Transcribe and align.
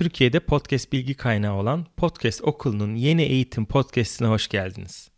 Türkiye'de 0.00 0.40
podcast 0.40 0.92
bilgi 0.92 1.14
kaynağı 1.14 1.54
olan 1.54 1.86
Podcast 1.96 2.44
Okulu'nun 2.44 2.94
yeni 2.94 3.22
eğitim 3.22 3.66
podcastine 3.66 4.28
hoş 4.28 4.48
geldiniz. 4.48 5.10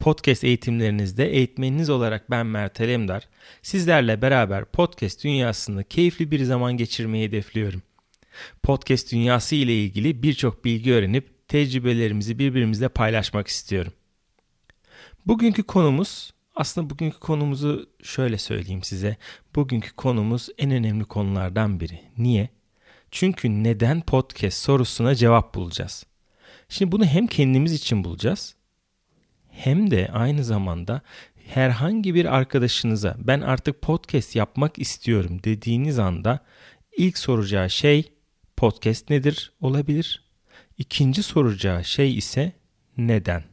Podcast 0.00 0.44
eğitimlerinizde 0.44 1.32
eğitmeniniz 1.32 1.90
olarak 1.90 2.30
ben 2.30 2.46
Mert 2.46 2.80
Alemdar, 2.80 3.28
sizlerle 3.62 4.22
beraber 4.22 4.64
podcast 4.64 5.24
dünyasında 5.24 5.82
keyifli 5.82 6.30
bir 6.30 6.44
zaman 6.44 6.76
geçirmeyi 6.76 7.28
hedefliyorum. 7.28 7.82
Podcast 8.62 9.12
dünyası 9.12 9.54
ile 9.54 9.84
ilgili 9.84 10.22
birçok 10.22 10.64
bilgi 10.64 10.92
öğrenip 10.92 11.48
tecrübelerimizi 11.48 12.38
birbirimizle 12.38 12.88
paylaşmak 12.88 13.48
istiyorum. 13.48 13.92
Bugünkü 15.26 15.62
konumuz 15.62 16.34
aslında 16.54 16.90
bugünkü 16.90 17.18
konumuzu 17.18 17.90
şöyle 18.02 18.38
söyleyeyim 18.38 18.82
size. 18.82 19.16
Bugünkü 19.54 19.92
konumuz 19.92 20.48
en 20.58 20.70
önemli 20.70 21.04
konulardan 21.04 21.80
biri. 21.80 22.00
Niye? 22.18 22.48
Çünkü 23.12 23.64
neden 23.64 24.00
podcast 24.00 24.58
sorusuna 24.58 25.14
cevap 25.14 25.54
bulacağız. 25.54 26.06
Şimdi 26.68 26.92
bunu 26.92 27.04
hem 27.04 27.26
kendimiz 27.26 27.72
için 27.72 28.04
bulacağız 28.04 28.54
hem 29.48 29.90
de 29.90 30.08
aynı 30.12 30.44
zamanda 30.44 31.02
herhangi 31.48 32.14
bir 32.14 32.36
arkadaşınıza 32.36 33.16
ben 33.18 33.40
artık 33.40 33.82
podcast 33.82 34.36
yapmak 34.36 34.78
istiyorum 34.78 35.40
dediğiniz 35.44 35.98
anda 35.98 36.40
ilk 36.96 37.18
soracağı 37.18 37.70
şey 37.70 38.12
podcast 38.56 39.10
nedir 39.10 39.52
olabilir. 39.60 40.24
İkinci 40.78 41.22
soracağı 41.22 41.84
şey 41.84 42.18
ise 42.18 42.52
neden? 42.96 43.44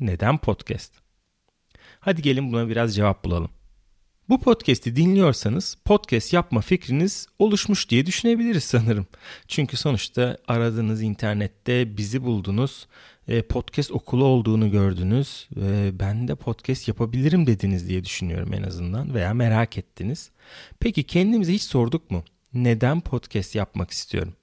Neden 0.00 0.38
podcast? 0.38 0.94
Hadi 2.00 2.22
gelin 2.22 2.52
buna 2.52 2.68
biraz 2.68 2.94
cevap 2.94 3.24
bulalım. 3.24 3.50
Bu 4.28 4.40
podcast'i 4.40 4.96
dinliyorsanız 4.96 5.76
podcast 5.84 6.32
yapma 6.32 6.60
fikriniz 6.60 7.26
oluşmuş 7.38 7.90
diye 7.90 8.06
düşünebiliriz 8.06 8.64
sanırım. 8.64 9.06
Çünkü 9.48 9.76
sonuçta 9.76 10.38
aradığınız 10.48 11.02
internette 11.02 11.96
bizi 11.96 12.22
buldunuz, 12.22 12.86
e, 13.28 13.42
podcast 13.42 13.90
okulu 13.90 14.24
olduğunu 14.24 14.70
gördünüz, 14.70 15.48
ben 15.92 16.28
de 16.28 16.34
podcast 16.34 16.88
yapabilirim 16.88 17.46
dediniz 17.46 17.88
diye 17.88 18.04
düşünüyorum 18.04 18.52
en 18.54 18.62
azından 18.62 19.14
veya 19.14 19.34
merak 19.34 19.78
ettiniz. 19.78 20.30
Peki 20.80 21.02
kendimize 21.02 21.52
hiç 21.52 21.62
sorduk 21.62 22.10
mu? 22.10 22.24
Neden 22.54 23.00
podcast 23.00 23.54
yapmak 23.54 23.90
istiyorum? 23.90 24.34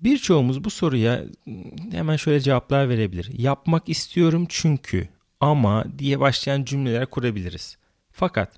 Birçoğumuz 0.00 0.64
bu 0.64 0.70
soruya 0.70 1.24
hemen 1.90 2.16
şöyle 2.16 2.40
cevaplar 2.40 2.88
verebilir. 2.88 3.30
Yapmak 3.38 3.88
istiyorum 3.88 4.46
çünkü 4.48 5.08
ama 5.40 5.84
diye 5.98 6.20
başlayan 6.20 6.64
cümleler 6.64 7.06
kurabiliriz. 7.06 7.79
Fakat 8.20 8.52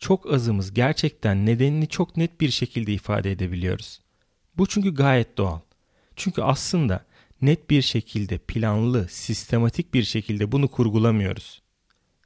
çok 0.00 0.32
azımız 0.32 0.74
gerçekten 0.74 1.46
nedenini 1.46 1.88
çok 1.88 2.16
net 2.16 2.40
bir 2.40 2.50
şekilde 2.50 2.92
ifade 2.92 3.32
edebiliyoruz. 3.32 4.00
Bu 4.56 4.66
çünkü 4.66 4.94
gayet 4.94 5.38
doğal. 5.38 5.60
Çünkü 6.16 6.42
aslında 6.42 7.04
net 7.42 7.70
bir 7.70 7.82
şekilde 7.82 8.38
planlı, 8.38 9.08
sistematik 9.08 9.94
bir 9.94 10.02
şekilde 10.02 10.52
bunu 10.52 10.68
kurgulamıyoruz. 10.68 11.62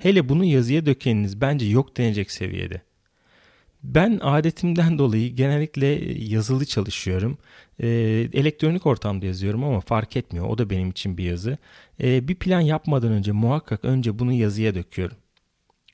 Hele 0.01 0.29
bunu 0.29 0.45
yazıya 0.45 0.87
dökeniniz 0.87 1.41
bence 1.41 1.67
yok 1.67 1.97
denecek 1.97 2.31
seviyede. 2.31 2.83
Ben 3.83 4.19
adetimden 4.23 4.99
dolayı 4.99 5.35
genellikle 5.35 5.87
yazılı 6.25 6.65
çalışıyorum. 6.65 7.39
Ee, 7.81 7.89
elektronik 8.33 8.87
ortamda 8.87 9.27
yazıyorum 9.27 9.65
ama 9.65 9.81
fark 9.81 10.17
etmiyor. 10.17 10.49
O 10.49 10.59
da 10.59 10.71
benim 10.71 10.91
için 10.91 11.19
bir 11.19 11.25
yazı. 11.25 11.59
Ee, 12.03 12.29
bir 12.29 12.35
plan 12.35 12.61
yapmadan 12.61 13.13
önce 13.13 13.33
muhakkak 13.33 13.85
önce 13.85 14.19
bunu 14.19 14.33
yazıya 14.33 14.75
döküyorum. 14.75 15.17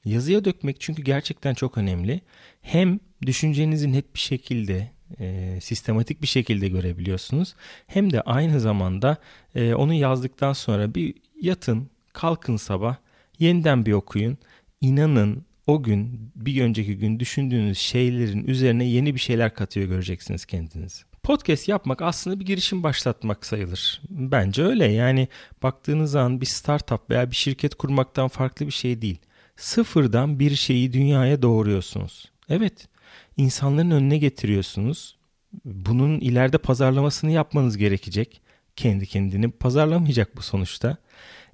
Yazıya 0.05 0.45
dökmek 0.45 0.81
çünkü 0.81 1.03
gerçekten 1.03 1.55
çok 1.55 1.79
önemli. 1.79 2.21
Hem 2.62 3.00
düşüncenizi 3.27 3.93
net 3.93 4.15
bir 4.15 4.21
şekilde, 4.21 4.91
e, 5.21 5.59
sistematik 5.62 6.22
bir 6.22 6.27
şekilde 6.27 6.69
görebiliyorsunuz. 6.69 7.55
Hem 7.87 8.12
de 8.12 8.21
aynı 8.21 8.61
zamanda 8.61 9.16
e, 9.55 9.75
onu 9.75 9.94
yazdıktan 9.94 10.53
sonra 10.53 10.94
bir 10.94 11.15
yatın, 11.41 11.91
kalkın 12.12 12.56
sabah, 12.56 12.97
yeniden 13.38 13.87
bir 13.87 13.93
okuyun. 13.93 14.38
İnanın 14.81 15.44
o 15.66 15.83
gün, 15.83 16.32
bir 16.37 16.62
önceki 16.62 16.99
gün 16.99 17.21
düşündüğünüz 17.21 17.78
şeylerin 17.78 18.44
üzerine 18.47 18.84
yeni 18.84 19.15
bir 19.15 19.21
şeyler 19.21 19.55
katıyor 19.55 19.88
göreceksiniz 19.88 20.44
kendiniz. 20.44 21.05
Podcast 21.22 21.69
yapmak 21.69 22.03
aslında 22.03 22.41
bir 22.41 22.47
girişim 22.47 22.82
başlatmak 22.82 23.47
sayılır. 23.47 24.03
Bence 24.11 24.62
öyle. 24.62 24.93
Yani 24.93 25.28
baktığınız 25.62 26.11
zaman 26.11 26.41
bir 26.41 26.47
startup 26.47 27.11
veya 27.11 27.31
bir 27.31 27.37
şirket 27.37 27.75
kurmaktan 27.75 28.28
farklı 28.28 28.67
bir 28.67 28.72
şey 28.72 29.03
değil 29.03 29.19
sıfırdan 29.60 30.38
bir 30.38 30.56
şeyi 30.56 30.93
dünyaya 30.93 31.43
doğuruyorsunuz. 31.43 32.31
Evet, 32.48 32.88
insanların 33.37 33.91
önüne 33.91 34.19
getiriyorsunuz. 34.19 35.16
Bunun 35.65 36.21
ileride 36.21 36.59
pazarlamasını 36.59 37.31
yapmanız 37.31 37.76
gerekecek. 37.76 38.41
Kendi 38.76 39.06
kendini 39.06 39.50
pazarlamayacak 39.50 40.37
bu 40.37 40.43
sonuçta. 40.43 40.97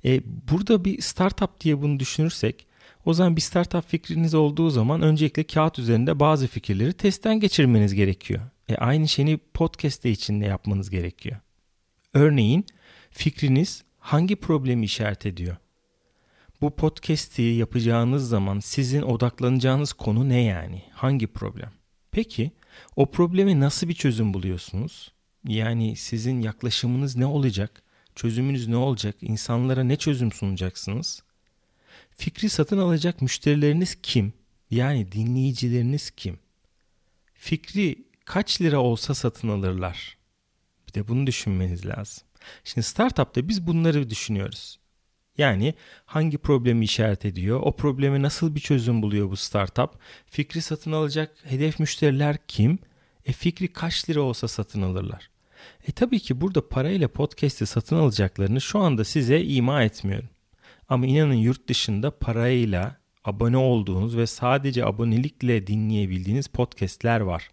E, 0.05 0.21
burada 0.25 0.85
bir 0.85 1.01
startup 1.01 1.61
diye 1.61 1.83
bunu 1.83 2.01
düşünürsek 2.01 2.67
o 3.05 3.15
zaman 3.15 3.37
bir 3.37 3.41
startup 3.41 3.89
fikriniz 3.89 4.35
olduğu 4.35 4.71
zaman 4.71 5.03
öncelikle 5.03 5.45
kağıt 5.45 5.79
üzerinde 5.79 6.21
bazı 6.21 6.47
fikirleri 6.47 6.93
testten 6.93 7.41
geçirmeniz 7.41 7.95
gerekiyor. 7.95 8.41
E, 8.69 8.77
aynı 8.77 9.09
şeyi 9.09 9.39
podcast 9.55 10.05
içinde 10.05 10.45
yapmanız 10.45 10.91
gerekiyor. 10.91 11.37
Örneğin 12.15 12.67
fikriniz 13.11 13.85
hangi 13.99 14.37
problemi 14.37 14.85
işaret 14.85 15.27
ediyor? 15.27 15.57
Bu 16.61 16.77
podcast'i 16.77 17.43
yapacağınız 17.43 18.29
zaman 18.29 18.61
sizin 18.61 19.03
odaklanacağınız 19.03 19.93
konu 19.93 20.29
ne 20.29 20.43
yani? 20.43 20.83
Hangi 20.93 21.27
problem? 21.27 21.73
Peki 22.11 22.51
o 22.97 23.11
probleme 23.11 23.61
nasıl 23.61 23.89
bir 23.89 23.95
çözüm 23.95 24.35
buluyorsunuz? 24.35 25.13
Yani 25.45 25.97
sizin 25.97 26.41
yaklaşımınız 26.41 27.17
ne 27.17 27.27
olacak? 27.27 27.83
Çözümünüz 28.15 28.69
ne 28.69 28.77
olacak? 28.77 29.17
İnsanlara 29.21 29.85
ne 29.85 29.97
çözüm 29.97 30.33
sunacaksınız? 30.33 31.23
Fikri 32.11 32.49
satın 32.49 32.79
alacak 32.79 33.23
müşterileriniz 33.23 33.99
kim? 34.03 34.33
Yani 34.71 35.13
dinleyicileriniz 35.13 36.11
kim? 36.11 36.39
Fikri 37.35 38.05
kaç 38.25 38.61
lira 38.63 38.81
olsa 38.81 39.15
satın 39.15 39.49
alırlar? 39.49 40.17
Bir 40.89 40.95
de 40.95 41.09
bunu 41.09 41.27
düşünmeniz 41.27 41.87
lazım. 41.87 42.25
Şimdi 42.65 42.87
startupta 42.87 43.49
biz 43.49 43.67
bunları 43.67 44.11
düşünüyoruz. 44.11 44.79
Yani 45.39 45.75
hangi 46.05 46.39
problemi 46.39 46.85
işaret 46.85 47.25
ediyor? 47.25 47.61
O 47.63 47.77
probleme 47.77 48.23
nasıl 48.23 48.55
bir 48.55 48.61
çözüm 48.61 49.03
buluyor 49.03 49.31
bu 49.31 49.37
startup? 49.37 49.91
Fikri 50.27 50.63
satın 50.63 50.93
alacak 50.93 51.37
hedef 51.45 51.81
müşteriler 51.81 52.37
kim? 52.49 52.79
E 53.25 53.33
fikri 53.33 53.69
kaç 53.69 54.11
lira 54.11 54.21
olsa 54.21 54.49
satın 54.49 54.83
alırlar? 54.83 55.31
E 55.89 55.93
tabii 55.93 56.21
ki 56.21 56.41
burada 56.41 56.69
parayla 56.69 57.09
podcast'i 57.09 57.67
satın 57.67 57.97
alacaklarını 57.97 58.61
şu 58.61 58.79
anda 58.79 59.05
size 59.05 59.43
ima 59.43 59.83
etmiyorum. 59.83 60.29
Ama 60.89 61.07
inanın 61.07 61.35
yurt 61.35 61.69
dışında 61.69 62.19
parayla 62.19 62.97
abone 63.25 63.57
olduğunuz 63.57 64.17
ve 64.17 64.27
sadece 64.27 64.85
abonelikle 64.85 65.67
dinleyebildiğiniz 65.67 66.49
podcast'ler 66.49 67.21
var. 67.21 67.51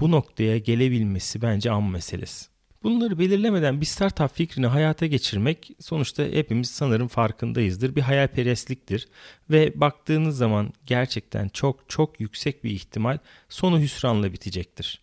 Bu 0.00 0.10
noktaya 0.10 0.58
gelebilmesi 0.58 1.42
bence 1.42 1.70
an 1.70 1.84
meselesi. 1.84 2.55
Bunları 2.86 3.18
belirlemeden 3.18 3.80
bir 3.80 3.86
startup 3.86 4.34
fikrini 4.34 4.66
hayata 4.66 5.06
geçirmek 5.06 5.70
sonuçta 5.80 6.22
hepimiz 6.22 6.70
sanırım 6.70 7.08
farkındayızdır. 7.08 7.96
Bir 7.96 8.00
hayalperestliktir 8.00 9.08
ve 9.50 9.80
baktığınız 9.80 10.36
zaman 10.36 10.72
gerçekten 10.86 11.48
çok 11.48 11.88
çok 11.88 12.20
yüksek 12.20 12.64
bir 12.64 12.70
ihtimal 12.70 13.18
sonu 13.48 13.80
hüsranla 13.80 14.32
bitecektir. 14.32 15.02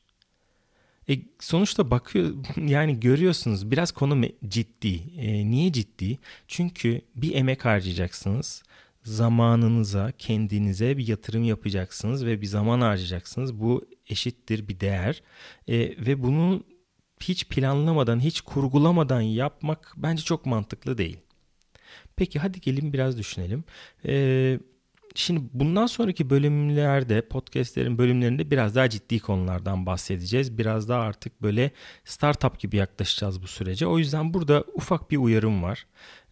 E, 1.10 1.14
sonuçta 1.40 1.92
bakıyor 1.92 2.34
yani 2.68 3.00
görüyorsunuz 3.00 3.72
biraz 3.72 3.92
konu 3.92 4.26
ciddi. 4.48 5.02
E, 5.18 5.50
niye 5.50 5.72
ciddi? 5.72 6.20
Çünkü 6.48 7.02
bir 7.16 7.36
emek 7.36 7.66
harcayacaksınız. 7.66 8.64
Zamanınıza, 9.04 10.12
kendinize 10.18 10.98
bir 10.98 11.08
yatırım 11.08 11.44
yapacaksınız 11.44 12.26
ve 12.26 12.42
bir 12.42 12.48
zaman 12.48 12.82
harcayacaksınız. 12.82 13.60
Bu 13.60 13.86
eşittir 14.10 14.68
bir 14.68 14.80
değer. 14.80 15.24
E, 15.68 15.78
ve 15.80 16.24
bunu 16.24 16.64
hiç 17.20 17.48
planlamadan, 17.48 18.20
hiç 18.20 18.42
kurgulamadan 18.42 19.22
yapmak 19.22 19.94
bence 19.98 20.24
çok 20.24 20.46
mantıklı 20.46 20.98
değil. 20.98 21.18
Peki 22.16 22.40
hadi 22.40 22.62
gelin 22.62 22.94
biraz 22.94 23.18
düşünelim. 23.18 23.64
Ee, 24.06 24.60
şimdi 25.16 25.42
bundan 25.54 25.86
sonraki 25.86 26.30
bölümlerde, 26.30 27.28
podcastlerin 27.28 27.98
bölümlerinde 27.98 28.52
biraz 28.52 28.76
daha 28.76 28.90
ciddi 28.90 29.20
konulardan 29.20 29.86
bahsedeceğiz. 29.86 30.58
Biraz 30.58 30.90
daha 30.90 31.02
artık 31.02 31.42
böyle 31.42 31.72
startup 32.06 32.60
gibi 32.60 32.76
yaklaşacağız 32.78 33.42
bu 33.42 33.48
sürece. 33.48 33.88
O 33.88 34.00
yüzden 34.00 34.34
burada 34.34 34.64
ufak 34.74 35.12
bir 35.12 35.18
uyarım 35.18 35.64
var. 35.64 35.86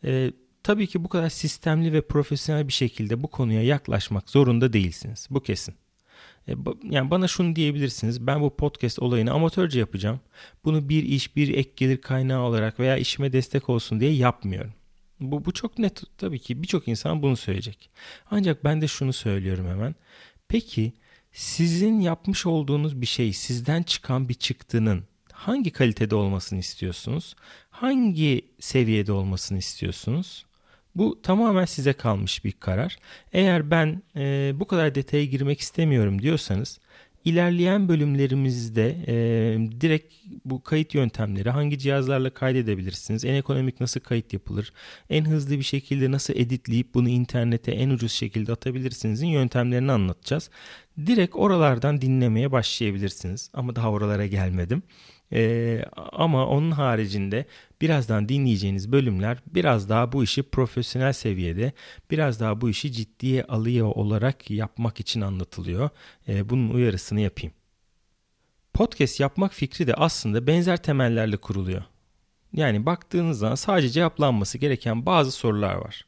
Ee, 0.03 0.31
tabii 0.63 0.87
ki 0.87 1.03
bu 1.03 1.09
kadar 1.09 1.29
sistemli 1.29 1.93
ve 1.93 2.01
profesyonel 2.01 2.67
bir 2.67 2.73
şekilde 2.73 3.23
bu 3.23 3.27
konuya 3.27 3.63
yaklaşmak 3.63 4.29
zorunda 4.29 4.73
değilsiniz. 4.73 5.27
Bu 5.29 5.43
kesin. 5.43 5.75
E, 6.47 6.53
yani 6.83 7.11
bana 7.11 7.27
şunu 7.27 7.55
diyebilirsiniz. 7.55 8.27
Ben 8.27 8.41
bu 8.41 8.55
podcast 8.55 8.99
olayını 8.99 9.31
amatörce 9.31 9.79
yapacağım. 9.79 10.19
Bunu 10.65 10.89
bir 10.89 11.03
iş, 11.03 11.35
bir 11.35 11.53
ek 11.53 11.71
gelir 11.75 12.01
kaynağı 12.01 12.41
olarak 12.41 12.79
veya 12.79 12.97
işime 12.97 13.33
destek 13.33 13.69
olsun 13.69 13.99
diye 13.99 14.11
yapmıyorum. 14.11 14.73
Bu, 15.19 15.45
bu 15.45 15.51
çok 15.51 15.79
net 15.79 16.03
tabii 16.17 16.39
ki 16.39 16.63
birçok 16.63 16.87
insan 16.87 17.21
bunu 17.21 17.37
söyleyecek. 17.37 17.89
Ancak 18.31 18.63
ben 18.63 18.81
de 18.81 18.87
şunu 18.87 19.13
söylüyorum 19.13 19.67
hemen. 19.67 19.95
Peki 20.47 20.93
sizin 21.31 21.99
yapmış 21.99 22.45
olduğunuz 22.45 23.01
bir 23.01 23.05
şey 23.05 23.33
sizden 23.33 23.83
çıkan 23.83 24.29
bir 24.29 24.33
çıktının 24.33 25.03
hangi 25.31 25.71
kalitede 25.71 26.15
olmasını 26.15 26.59
istiyorsunuz? 26.59 27.35
Hangi 27.69 28.45
seviyede 28.59 29.11
olmasını 29.11 29.57
istiyorsunuz? 29.57 30.45
Bu 30.95 31.21
tamamen 31.21 31.65
size 31.65 31.93
kalmış 31.93 32.45
bir 32.45 32.51
karar. 32.51 32.97
Eğer 33.33 33.71
ben 33.71 34.03
e, 34.15 34.53
bu 34.55 34.67
kadar 34.67 34.95
detaya 34.95 35.25
girmek 35.25 35.59
istemiyorum 35.59 36.21
diyorsanız 36.21 36.79
İlerleyen 37.25 37.87
bölümlerimizde 37.87 38.97
e, 39.07 39.13
direkt 39.81 40.13
bu 40.45 40.63
kayıt 40.63 40.95
yöntemleri 40.95 41.49
hangi 41.49 41.79
cihazlarla 41.79 42.29
kaydedebilirsiniz, 42.29 43.25
en 43.25 43.33
ekonomik 43.33 43.79
nasıl 43.79 43.99
kayıt 43.99 44.33
yapılır, 44.33 44.73
en 45.09 45.25
hızlı 45.25 45.57
bir 45.57 45.63
şekilde 45.63 46.11
nasıl 46.11 46.33
editleyip 46.35 46.93
bunu 46.93 47.09
internete 47.09 47.71
en 47.71 47.89
ucuz 47.89 48.11
şekilde 48.11 48.51
atabilirsinizin 48.51 49.27
yöntemlerini 49.27 49.91
anlatacağız. 49.91 50.49
Direkt 51.05 51.35
oralardan 51.35 52.01
dinlemeye 52.01 52.51
başlayabilirsiniz 52.51 53.49
ama 53.53 53.75
daha 53.75 53.91
oralara 53.91 54.25
gelmedim. 54.25 54.83
Ee, 55.33 55.85
ama 55.95 56.47
onun 56.47 56.71
haricinde 56.71 57.45
birazdan 57.81 58.29
dinleyeceğiniz 58.29 58.91
bölümler 58.91 59.37
biraz 59.47 59.89
daha 59.89 60.11
bu 60.11 60.23
işi 60.23 60.43
profesyonel 60.43 61.13
seviyede, 61.13 61.71
biraz 62.11 62.39
daha 62.39 62.61
bu 62.61 62.69
işi 62.69 62.91
ciddiye 62.91 63.43
alıyor 63.43 63.87
olarak 63.95 64.51
yapmak 64.51 64.99
için 64.99 65.21
anlatılıyor. 65.21 65.89
Ee, 66.27 66.49
bunun 66.49 66.69
uyarısını 66.69 67.19
yapayım. 67.19 67.53
Podcast 68.73 69.19
yapmak 69.19 69.53
fikri 69.53 69.87
de 69.87 69.93
aslında 69.93 70.47
benzer 70.47 70.77
temellerle 70.77 71.37
kuruluyor. 71.37 71.83
Yani 72.53 72.85
baktığınız 72.85 73.39
zaman 73.39 73.55
sadece 73.55 73.89
cevaplanması 73.89 74.57
gereken 74.57 75.05
bazı 75.05 75.31
sorular 75.31 75.75
var. 75.75 76.05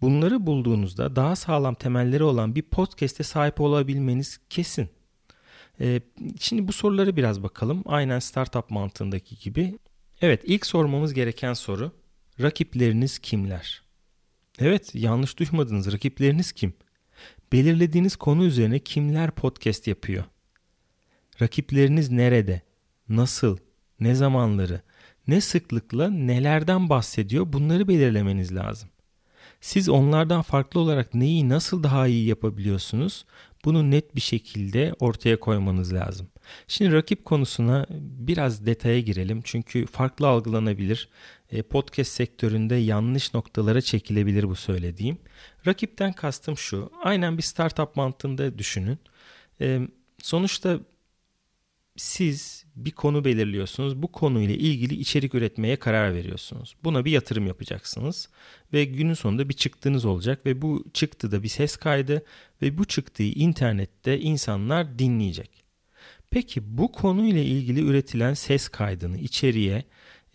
Bunları 0.00 0.46
bulduğunuzda 0.46 1.16
daha 1.16 1.36
sağlam 1.36 1.74
temelleri 1.74 2.24
olan 2.24 2.54
bir 2.54 2.62
podcast'e 2.62 3.24
sahip 3.24 3.60
olabilmeniz 3.60 4.40
kesin. 4.50 4.88
Ee, 5.80 6.00
şimdi 6.40 6.68
bu 6.68 6.72
soruları 6.72 7.16
biraz 7.16 7.42
bakalım. 7.42 7.82
Aynen 7.86 8.18
startup 8.18 8.70
mantığındaki 8.70 9.38
gibi. 9.38 9.78
Evet 10.20 10.42
ilk 10.44 10.66
sormamız 10.66 11.14
gereken 11.14 11.52
soru. 11.52 11.92
Rakipleriniz 12.40 13.18
kimler? 13.18 13.82
Evet 14.58 14.94
yanlış 14.94 15.38
duymadınız. 15.38 15.92
Rakipleriniz 15.92 16.52
kim? 16.52 16.74
Belirlediğiniz 17.52 18.16
konu 18.16 18.44
üzerine 18.44 18.78
kimler 18.78 19.30
podcast 19.30 19.86
yapıyor? 19.86 20.24
Rakipleriniz 21.42 22.10
nerede? 22.10 22.62
Nasıl? 23.08 23.56
Ne 24.00 24.14
zamanları? 24.14 24.80
Ne 25.26 25.40
sıklıkla 25.40 26.10
nelerden 26.10 26.88
bahsediyor? 26.88 27.52
Bunları 27.52 27.88
belirlemeniz 27.88 28.54
lazım. 28.54 28.88
Siz 29.60 29.88
onlardan 29.88 30.42
farklı 30.42 30.80
olarak 30.80 31.14
neyi 31.14 31.48
nasıl 31.48 31.82
daha 31.82 32.06
iyi 32.06 32.26
yapabiliyorsunuz? 32.26 33.24
Bunu 33.64 33.90
net 33.90 34.16
bir 34.16 34.20
şekilde 34.20 34.94
ortaya 35.00 35.40
koymanız 35.40 35.94
lazım. 35.94 36.28
Şimdi 36.68 36.92
rakip 36.92 37.24
konusuna 37.24 37.86
biraz 38.00 38.66
detaya 38.66 39.00
girelim 39.00 39.40
çünkü 39.44 39.86
farklı 39.86 40.28
algılanabilir. 40.28 41.08
E, 41.50 41.62
podcast 41.62 42.12
sektöründe 42.12 42.74
yanlış 42.74 43.34
noktalara 43.34 43.80
çekilebilir 43.80 44.48
bu 44.48 44.54
söylediğim. 44.54 45.18
Rakipten 45.66 46.12
kastım 46.12 46.56
şu. 46.56 46.90
Aynen 47.02 47.36
bir 47.38 47.42
startup 47.42 47.96
mantığında 47.96 48.58
düşünün. 48.58 48.98
E, 49.60 49.80
sonuçta 50.22 50.80
siz 51.96 52.64
bir 52.76 52.90
konu 52.90 53.24
belirliyorsunuz. 53.24 54.02
Bu 54.02 54.12
konuyla 54.12 54.54
ilgili 54.54 54.94
içerik 54.94 55.34
üretmeye 55.34 55.76
karar 55.76 56.14
veriyorsunuz. 56.14 56.76
Buna 56.84 57.04
bir 57.04 57.10
yatırım 57.10 57.46
yapacaksınız 57.46 58.28
ve 58.72 58.84
günün 58.84 59.14
sonunda 59.14 59.48
bir 59.48 59.54
çıktınız 59.54 60.04
olacak 60.04 60.46
ve 60.46 60.62
bu 60.62 60.84
çıktıda 60.94 61.42
bir 61.42 61.48
ses 61.48 61.76
kaydı 61.76 62.24
ve 62.62 62.78
bu 62.78 62.84
çıktığı 62.84 63.22
internette 63.22 64.20
insanlar 64.20 64.98
dinleyecek. 64.98 65.64
Peki 66.30 66.78
bu 66.78 66.92
konuyla 66.92 67.40
ilgili 67.40 67.80
üretilen 67.80 68.34
ses 68.34 68.68
kaydını 68.68 69.18
içeriye 69.18 69.84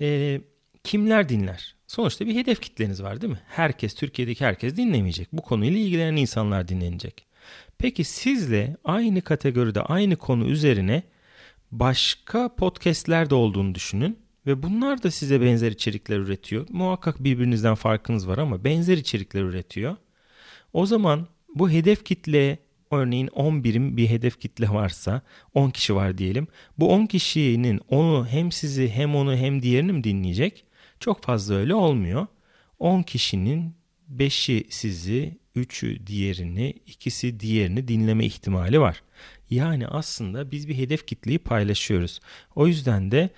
e, 0.02 0.42
kimler 0.84 1.30
dinler? 1.30 1.76
Sonuçta 1.88 2.28
bir 2.28 2.36
hedef 2.36 2.62
kitleniz 2.62 3.04
var 3.04 3.22
değil 3.22 3.34
mi? 3.34 3.42
Herkes, 3.48 3.94
Türkiye'deki 3.94 4.46
herkes 4.46 4.78
dinlemeyecek. 4.78 5.28
Bu 5.34 5.42
konuyla 5.42 5.80
ilgilenen 5.80 6.16
insanlar 6.16 6.68
dinlenecek. 6.68 7.26
Peki 7.78 8.04
sizle 8.04 8.78
aynı 8.84 9.22
kategoride 9.22 9.82
aynı 9.82 10.16
konu 10.16 10.46
üzerine 10.46 11.04
başka 11.72 12.56
podcastler 12.56 13.30
de 13.30 13.36
olduğunu 13.36 13.76
düşünün 13.76 14.20
ve 14.46 14.64
bunlar 14.64 15.04
da 15.04 15.12
size 15.12 15.42
benzer 15.42 15.72
içerikler 15.72 16.18
üretiyor. 16.18 16.68
Muhakkak 16.70 17.24
birbirinizden 17.24 17.76
farkınız 17.76 18.28
var 18.28 18.38
ama 18.38 18.64
benzer 18.64 18.98
içerikler 18.98 19.42
üretiyor. 19.42 19.96
O 20.74 20.86
zaman 20.86 21.28
bu 21.56 21.70
hedef 21.70 22.06
kitle 22.06 22.60
örneğin 22.92 23.28
10 23.28 23.64
birim 23.64 23.98
bir 23.98 24.10
hedef 24.10 24.40
kitle 24.40 24.70
varsa 24.70 25.22
10 25.54 25.70
kişi 25.70 25.96
var 25.96 26.18
diyelim. 26.18 26.48
Bu 26.78 26.94
10 26.94 27.06
kişinin 27.06 27.82
onu 27.90 28.28
hem 28.28 28.52
sizi 28.52 28.90
hem 28.90 29.16
onu 29.16 29.36
hem 29.36 29.62
diğerini 29.62 29.94
mi 29.94 30.04
dinleyecek? 30.04 30.66
Çok 31.00 31.24
fazla 31.24 31.56
öyle 31.56 31.76
olmuyor. 31.76 32.28
10 32.80 33.02
kişinin 33.02 33.76
5'i 34.16 34.68
sizi, 34.70 35.38
3'ü 35.56 36.08
diğerini, 36.08 36.74
ikisi 36.88 37.40
diğerini 37.40 37.88
dinleme 37.88 38.26
ihtimali 38.26 38.80
var. 38.80 39.04
Yani 39.50 39.88
aslında 39.88 40.52
biz 40.52 40.68
bir 40.68 40.78
hedef 40.78 41.08
kitleyi 41.08 41.40
paylaşıyoruz. 41.40 42.20
O 42.56 42.68
yüzden 42.68 43.12
de 43.12 43.30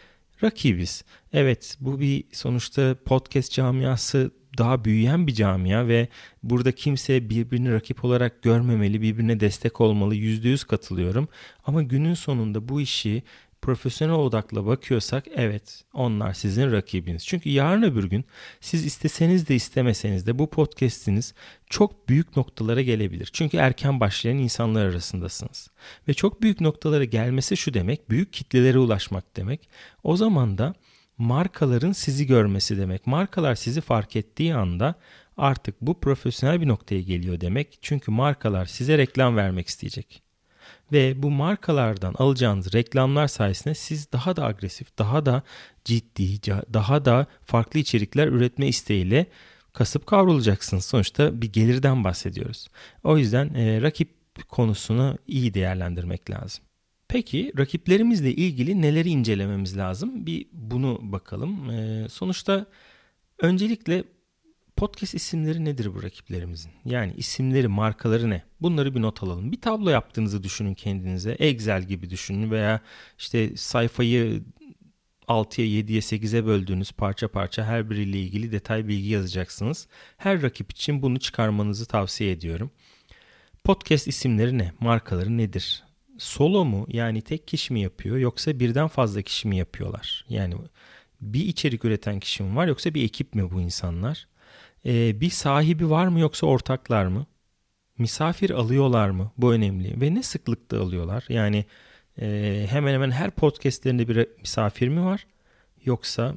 rakibiz. 0.43 1.03
Evet 1.33 1.77
bu 1.79 1.99
bir 1.99 2.23
sonuçta 2.31 2.95
podcast 3.05 3.51
camiası 3.51 4.31
daha 4.57 4.85
büyüyen 4.85 5.27
bir 5.27 5.33
camia 5.33 5.87
ve 5.87 6.07
burada 6.43 6.71
kimse 6.71 7.29
birbirini 7.29 7.73
rakip 7.73 8.05
olarak 8.05 8.41
görmemeli, 8.43 9.01
birbirine 9.01 9.39
destek 9.39 9.81
olmalı. 9.81 10.15
Yüzde 10.15 10.49
yüz 10.49 10.63
katılıyorum. 10.63 11.27
Ama 11.65 11.83
günün 11.83 12.13
sonunda 12.13 12.69
bu 12.69 12.81
işi 12.81 13.23
profesyonel 13.61 14.15
odakla 14.15 14.65
bakıyorsak 14.65 15.25
evet 15.35 15.83
onlar 15.93 16.33
sizin 16.33 16.71
rakibiniz. 16.71 17.25
Çünkü 17.25 17.49
yarın 17.49 17.83
öbür 17.83 18.03
gün 18.03 18.25
siz 18.59 18.85
isteseniz 18.85 19.47
de 19.47 19.55
istemeseniz 19.55 20.27
de 20.27 20.39
bu 20.39 20.49
podcast'iniz 20.49 21.33
çok 21.69 22.09
büyük 22.09 22.37
noktalara 22.37 22.81
gelebilir. 22.81 23.29
Çünkü 23.33 23.57
erken 23.57 23.99
başlayan 23.99 24.37
insanlar 24.37 24.85
arasındasınız. 24.85 25.69
Ve 26.07 26.13
çok 26.13 26.41
büyük 26.41 26.61
noktalara 26.61 27.03
gelmesi 27.03 27.57
şu 27.57 27.73
demek 27.73 28.09
büyük 28.09 28.33
kitlelere 28.33 28.77
ulaşmak 28.77 29.37
demek. 29.37 29.69
O 30.03 30.17
zaman 30.17 30.57
da 30.57 30.73
markaların 31.17 31.91
sizi 31.91 32.27
görmesi 32.27 32.77
demek. 32.77 33.07
Markalar 33.07 33.55
sizi 33.55 33.81
fark 33.81 34.15
ettiği 34.15 34.55
anda 34.55 34.95
artık 35.37 35.81
bu 35.81 35.99
profesyonel 35.99 36.61
bir 36.61 36.67
noktaya 36.67 37.01
geliyor 37.01 37.41
demek. 37.41 37.77
Çünkü 37.81 38.11
markalar 38.11 38.65
size 38.65 38.97
reklam 38.97 39.35
vermek 39.35 39.67
isteyecek. 39.67 40.30
Ve 40.91 41.23
bu 41.23 41.31
markalardan 41.31 42.13
alacağınız 42.17 42.73
reklamlar 42.73 43.27
sayesinde 43.27 43.75
siz 43.75 44.11
daha 44.11 44.35
da 44.35 44.45
agresif, 44.45 44.97
daha 44.97 45.25
da 45.25 45.43
ciddi, 45.85 46.41
daha 46.73 47.05
da 47.05 47.25
farklı 47.45 47.79
içerikler 47.79 48.27
üretme 48.27 48.67
isteğiyle 48.67 49.25
kasıp 49.73 50.07
kavrulacaksınız. 50.07 50.85
Sonuçta 50.85 51.41
bir 51.41 51.53
gelirden 51.53 52.03
bahsediyoruz. 52.03 52.67
O 53.03 53.17
yüzden 53.17 53.53
e, 53.53 53.81
rakip 53.81 54.09
konusunu 54.49 55.17
iyi 55.27 55.53
değerlendirmek 55.53 56.29
lazım. 56.29 56.63
Peki 57.07 57.51
rakiplerimizle 57.57 58.31
ilgili 58.31 58.81
neleri 58.81 59.09
incelememiz 59.09 59.77
lazım? 59.77 60.25
Bir 60.25 60.47
bunu 60.53 60.99
bakalım. 61.01 61.69
E, 61.69 62.09
sonuçta 62.09 62.65
öncelikle 63.39 64.03
podcast 64.81 65.15
isimleri 65.15 65.65
nedir 65.65 65.95
bu 65.95 66.03
rakiplerimizin? 66.03 66.71
Yani 66.85 67.13
isimleri, 67.17 67.67
markaları 67.67 68.29
ne? 68.29 68.43
Bunları 68.61 68.95
bir 68.95 69.01
not 69.01 69.23
alalım. 69.23 69.51
Bir 69.51 69.61
tablo 69.61 69.89
yaptığınızı 69.89 70.43
düşünün 70.43 70.73
kendinize. 70.73 71.31
Excel 71.31 71.83
gibi 71.83 72.09
düşünün 72.09 72.51
veya 72.51 72.81
işte 73.19 73.57
sayfayı 73.57 74.43
6'ya 75.27 75.67
7'ye 75.67 75.99
8'e 75.99 76.45
böldüğünüz 76.45 76.91
parça 76.91 77.27
parça 77.27 77.65
her 77.65 77.89
biriyle 77.89 78.19
ilgili 78.19 78.51
detay 78.51 78.87
bilgi 78.87 79.09
yazacaksınız. 79.09 79.87
Her 80.17 80.41
rakip 80.41 80.71
için 80.71 81.01
bunu 81.01 81.19
çıkarmanızı 81.19 81.85
tavsiye 81.85 82.31
ediyorum. 82.31 82.71
Podcast 83.63 84.07
isimleri 84.07 84.57
ne? 84.57 84.71
Markaları 84.79 85.37
nedir? 85.37 85.83
Solo 86.17 86.65
mu 86.65 86.85
yani 86.89 87.21
tek 87.21 87.47
kişi 87.47 87.73
mi 87.73 87.81
yapıyor 87.81 88.17
yoksa 88.17 88.59
birden 88.59 88.87
fazla 88.87 89.21
kişi 89.21 89.47
mi 89.47 89.57
yapıyorlar? 89.57 90.25
Yani 90.29 90.55
bir 91.21 91.45
içerik 91.45 91.85
üreten 91.85 92.19
kişi 92.19 92.43
mi 92.43 92.55
var 92.55 92.67
yoksa 92.67 92.93
bir 92.93 93.03
ekip 93.03 93.35
mi 93.35 93.51
bu 93.51 93.61
insanlar? 93.61 94.30
Ee, 94.85 95.21
bir 95.21 95.29
sahibi 95.29 95.89
var 95.89 96.07
mı 96.07 96.19
yoksa 96.19 96.47
ortaklar 96.47 97.05
mı? 97.05 97.25
Misafir 97.97 98.49
alıyorlar 98.49 99.09
mı? 99.09 99.31
Bu 99.37 99.53
önemli. 99.53 100.01
Ve 100.01 100.15
ne 100.15 100.23
sıklıkta 100.23 100.81
alıyorlar? 100.81 101.25
Yani 101.29 101.65
e, 102.21 102.67
hemen 102.69 102.93
hemen 102.93 103.11
her 103.11 103.31
podcastlerinde 103.31 104.07
bir 104.07 104.27
misafir 104.39 104.87
mi 104.87 105.05
var? 105.05 105.27
Yoksa 105.85 106.35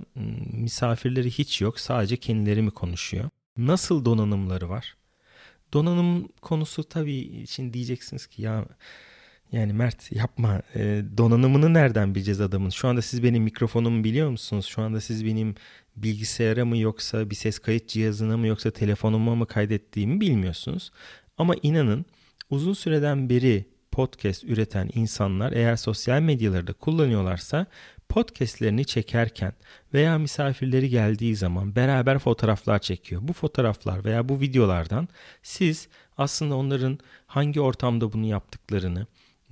misafirleri 0.53 1.31
hiç 1.31 1.61
yok 1.61 1.81
sadece 1.81 2.17
kendileri 2.17 2.63
mi 2.63 2.71
konuşuyor? 2.71 3.31
Nasıl 3.57 4.05
donanımları 4.05 4.69
var? 4.69 4.97
Donanım 5.73 6.29
konusu 6.43 6.85
tabii 6.85 7.47
şimdi 7.47 7.75
diyeceksiniz 7.75 8.27
ki 8.27 8.43
ya 8.43 8.65
yani 9.53 9.73
Mert 9.73 10.13
yapma 10.13 10.63
e, 10.75 11.03
donanımını 11.17 11.75
nereden 11.75 12.15
bileceğiz 12.15 12.41
adamın? 12.41 12.71
Şu 12.71 12.89
anda 12.89 13.03
siz 13.03 13.23
benim 13.23 13.43
mikrofonumu 13.43 14.05
biliyor 14.05 14.31
musunuz? 14.31 14.67
Şu 14.67 14.83
anda 14.83 15.01
siz 15.01 15.25
benim 15.25 15.55
bilgisayara 15.97 16.65
mı 16.65 16.79
yoksa 16.79 17.31
bir 17.31 17.35
ses 17.35 17.59
kayıt 17.59 17.89
cihazına 17.89 18.37
mı 18.37 18.47
yoksa 18.47 18.71
telefonuma 18.71 19.35
mı 19.35 19.47
kaydettiğimi 19.47 20.21
bilmiyorsunuz. 20.21 20.91
Ama 21.39 21.55
inanın 21.63 22.05
uzun 22.51 22.73
süreden 22.73 23.29
beri 23.29 23.65
podcast 23.93 24.45
üreten 24.45 24.91
insanlar 24.95 25.53
eğer 25.53 25.77
sosyal 25.77 26.21
medyaları 26.21 26.67
da 26.67 26.73
kullanıyorlarsa 26.73 27.67
podcastlerini 28.09 28.85
çekerken 28.85 29.53
veya 29.95 30.19
misafirleri 30.19 30.89
geldiği 30.89 31.37
zaman 31.37 31.77
beraber 31.77 32.19
fotoğraflar 32.19 32.79
çekiyor. 32.79 33.21
Bu 33.25 33.33
fotoğraflar 33.33 34.05
veya 34.05 34.29
bu 34.29 34.41
videolardan 34.41 35.09
siz 35.43 35.89
aslında 36.19 36.57
onların 36.57 36.99
hangi 37.27 37.61
ortamda 37.61 38.13
bunu 38.13 38.27
yaptıklarını, 38.27 39.07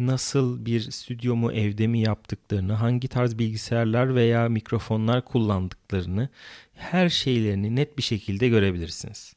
nasıl 0.06 0.66
bir 0.66 0.80
stüdyo 0.80 1.37
mu 1.37 1.52
evde 1.52 1.87
mi 1.87 2.00
yaptıklarını, 2.00 2.73
hangi 2.73 3.09
tarz 3.09 3.38
bilgisayarlar 3.38 4.14
veya 4.14 4.49
mikrofonlar 4.49 5.25
kullandıklarını 5.25 6.28
her 6.75 7.09
şeylerini 7.09 7.76
net 7.76 7.99
bir 7.99 8.02
şekilde 8.02 8.49
görebilirsiniz. 8.49 9.35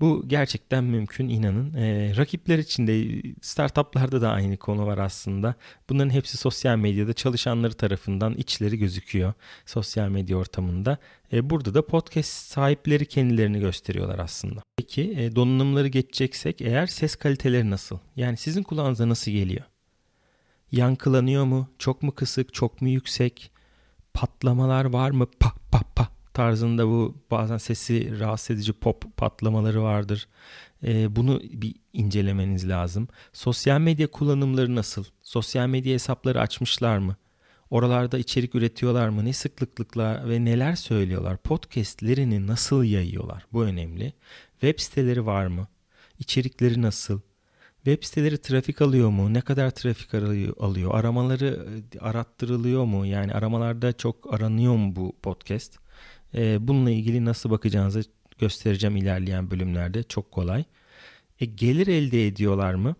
Bu 0.00 0.24
gerçekten 0.26 0.84
mümkün 0.84 1.28
inanın. 1.28 1.74
E, 1.74 2.16
rakipler 2.16 2.58
için 2.58 2.86
de 2.86 3.22
startuplarda 3.42 4.22
da 4.22 4.30
aynı 4.30 4.56
konu 4.56 4.86
var 4.86 4.98
aslında. 4.98 5.54
Bunların 5.88 6.10
hepsi 6.10 6.36
sosyal 6.36 6.76
medyada 6.76 7.12
çalışanları 7.12 7.74
tarafından 7.74 8.34
içleri 8.34 8.78
gözüküyor 8.78 9.32
sosyal 9.66 10.08
medya 10.08 10.36
ortamında. 10.36 10.98
E, 11.32 11.50
burada 11.50 11.74
da 11.74 11.86
podcast 11.86 12.30
sahipleri 12.30 13.06
kendilerini 13.06 13.60
gösteriyorlar 13.60 14.18
aslında. 14.18 14.62
Peki 14.76 15.14
e, 15.16 15.36
donanımları 15.36 15.88
geçeceksek 15.88 16.60
eğer 16.60 16.86
ses 16.86 17.16
kaliteleri 17.16 17.70
nasıl? 17.70 17.98
Yani 18.16 18.36
sizin 18.36 18.62
kulağınıza 18.62 19.08
nasıl 19.08 19.30
geliyor? 19.30 19.64
Yankılanıyor 20.72 21.44
mu? 21.44 21.68
Çok 21.78 22.02
mu 22.02 22.12
kısık? 22.14 22.54
Çok 22.54 22.82
mu 22.82 22.88
yüksek? 22.88 23.50
Patlamalar 24.14 24.84
var 24.84 25.10
mı? 25.10 25.26
Pa 25.40 25.52
pa 25.70 25.80
pa 25.94 26.13
tarzında 26.34 26.86
bu 26.86 27.22
bazen 27.30 27.58
sesi 27.58 28.20
rahatsız 28.20 28.56
edici 28.56 28.72
pop 28.72 29.16
patlamaları 29.16 29.82
vardır. 29.82 30.28
E, 30.86 31.16
bunu 31.16 31.40
bir 31.42 31.74
incelemeniz 31.92 32.68
lazım. 32.68 33.08
Sosyal 33.32 33.80
medya 33.80 34.06
kullanımları 34.06 34.74
nasıl? 34.74 35.04
Sosyal 35.22 35.66
medya 35.68 35.94
hesapları 35.94 36.40
açmışlar 36.40 36.98
mı? 36.98 37.16
Oralarda 37.70 38.18
içerik 38.18 38.54
üretiyorlar 38.54 39.08
mı? 39.08 39.24
Ne 39.24 39.32
sıklıklıkla 39.32 40.28
ve 40.28 40.44
neler 40.44 40.74
söylüyorlar? 40.76 41.36
Podcast'lerini 41.36 42.46
nasıl 42.46 42.84
yayıyorlar? 42.84 43.46
Bu 43.52 43.64
önemli. 43.64 44.12
Web 44.60 44.80
siteleri 44.80 45.26
var 45.26 45.46
mı? 45.46 45.68
İçerikleri 46.18 46.82
nasıl? 46.82 47.20
Web 47.84 48.02
siteleri 48.04 48.38
trafik 48.38 48.82
alıyor 48.82 49.10
mu? 49.10 49.34
Ne 49.34 49.40
kadar 49.40 49.70
trafik 49.70 50.14
alıyor? 50.60 50.94
Aramaları 50.94 51.66
e, 51.94 51.98
arattırılıyor 51.98 52.84
mu? 52.84 53.06
Yani 53.06 53.32
aramalarda 53.34 53.92
çok 53.92 54.34
aranıyor 54.34 54.76
mu 54.76 54.96
bu 54.96 55.16
podcast? 55.22 55.83
E, 56.34 56.68
bununla 56.68 56.90
ilgili 56.90 57.24
nasıl 57.24 57.50
bakacağınızı 57.50 58.04
göstereceğim 58.38 58.96
ilerleyen 58.96 59.50
bölümlerde. 59.50 60.02
Çok 60.02 60.30
kolay. 60.30 60.64
E, 61.40 61.44
gelir 61.44 61.86
elde 61.86 62.26
ediyorlar 62.26 62.74
mı? 62.74 62.96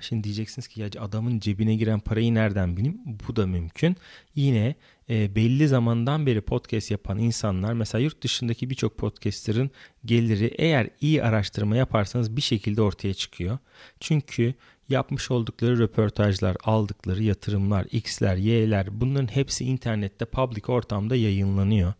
Şimdi 0.00 0.24
diyeceksiniz 0.24 0.68
ki 0.68 0.80
ya 0.80 0.88
adamın 1.00 1.40
cebine 1.40 1.74
giren 1.74 2.00
parayı 2.00 2.34
nereden 2.34 2.76
bileyim? 2.76 3.00
Bu 3.28 3.36
da 3.36 3.46
mümkün. 3.46 3.96
Yine 4.34 4.74
e, 5.10 5.34
belli 5.34 5.68
zamandan 5.68 6.26
beri 6.26 6.40
podcast 6.40 6.90
yapan 6.90 7.18
insanlar 7.18 7.72
mesela 7.72 8.02
yurt 8.02 8.22
dışındaki 8.22 8.70
birçok 8.70 8.98
podcaster'ın 8.98 9.70
geliri 10.04 10.54
eğer 10.58 10.90
iyi 11.00 11.22
araştırma 11.22 11.76
yaparsanız 11.76 12.36
bir 12.36 12.42
şekilde 12.42 12.82
ortaya 12.82 13.14
çıkıyor. 13.14 13.58
Çünkü 14.00 14.54
yapmış 14.88 15.30
oldukları 15.30 15.78
röportajlar, 15.78 16.56
aldıkları 16.64 17.22
yatırımlar, 17.22 17.86
X'ler, 17.92 18.36
Y'ler 18.36 19.00
bunların 19.00 19.34
hepsi 19.34 19.64
internette 19.64 20.24
public 20.24 20.62
ortamda 20.68 21.16
yayınlanıyor. 21.16 21.92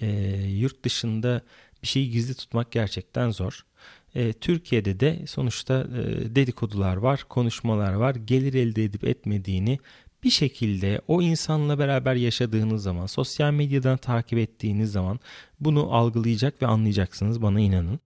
E, 0.00 0.06
yurt 0.48 0.84
dışında 0.84 1.42
bir 1.82 1.88
şeyi 1.88 2.10
gizli 2.10 2.34
tutmak 2.34 2.72
gerçekten 2.72 3.30
zor. 3.30 3.64
E, 4.14 4.32
Türkiye'de 4.32 5.00
de 5.00 5.26
sonuçta 5.26 5.74
e, 5.80 6.34
dedikodular 6.34 6.96
var, 6.96 7.24
konuşmalar 7.28 7.92
var. 7.92 8.14
Gelir 8.14 8.54
elde 8.54 8.84
edip 8.84 9.04
etmediğini 9.04 9.78
bir 10.24 10.30
şekilde 10.30 11.00
o 11.08 11.22
insanla 11.22 11.78
beraber 11.78 12.14
yaşadığınız 12.14 12.82
zaman, 12.82 13.06
sosyal 13.06 13.52
medyadan 13.52 13.96
takip 13.96 14.38
ettiğiniz 14.38 14.92
zaman 14.92 15.20
bunu 15.60 15.94
algılayacak 15.94 16.62
ve 16.62 16.66
anlayacaksınız 16.66 17.42
bana 17.42 17.60
inanın. 17.60 18.00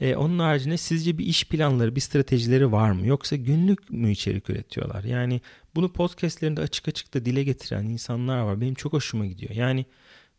E, 0.00 0.16
onun 0.16 0.38
haricinde 0.38 0.76
sizce 0.76 1.18
bir 1.18 1.26
iş 1.26 1.44
planları, 1.44 1.96
bir 1.96 2.00
stratejileri 2.00 2.72
var 2.72 2.90
mı? 2.90 3.06
Yoksa 3.06 3.36
günlük 3.36 3.90
mü 3.90 4.10
içerik 4.10 4.50
üretiyorlar? 4.50 5.04
Yani 5.04 5.40
bunu 5.74 5.92
podcastlerinde 5.92 6.60
açık 6.60 6.88
açık 6.88 7.14
da 7.14 7.24
dile 7.24 7.44
getiren 7.44 7.84
insanlar 7.84 8.38
var. 8.38 8.60
Benim 8.60 8.74
çok 8.74 8.92
hoşuma 8.92 9.26
gidiyor. 9.26 9.50
Yani 9.54 9.86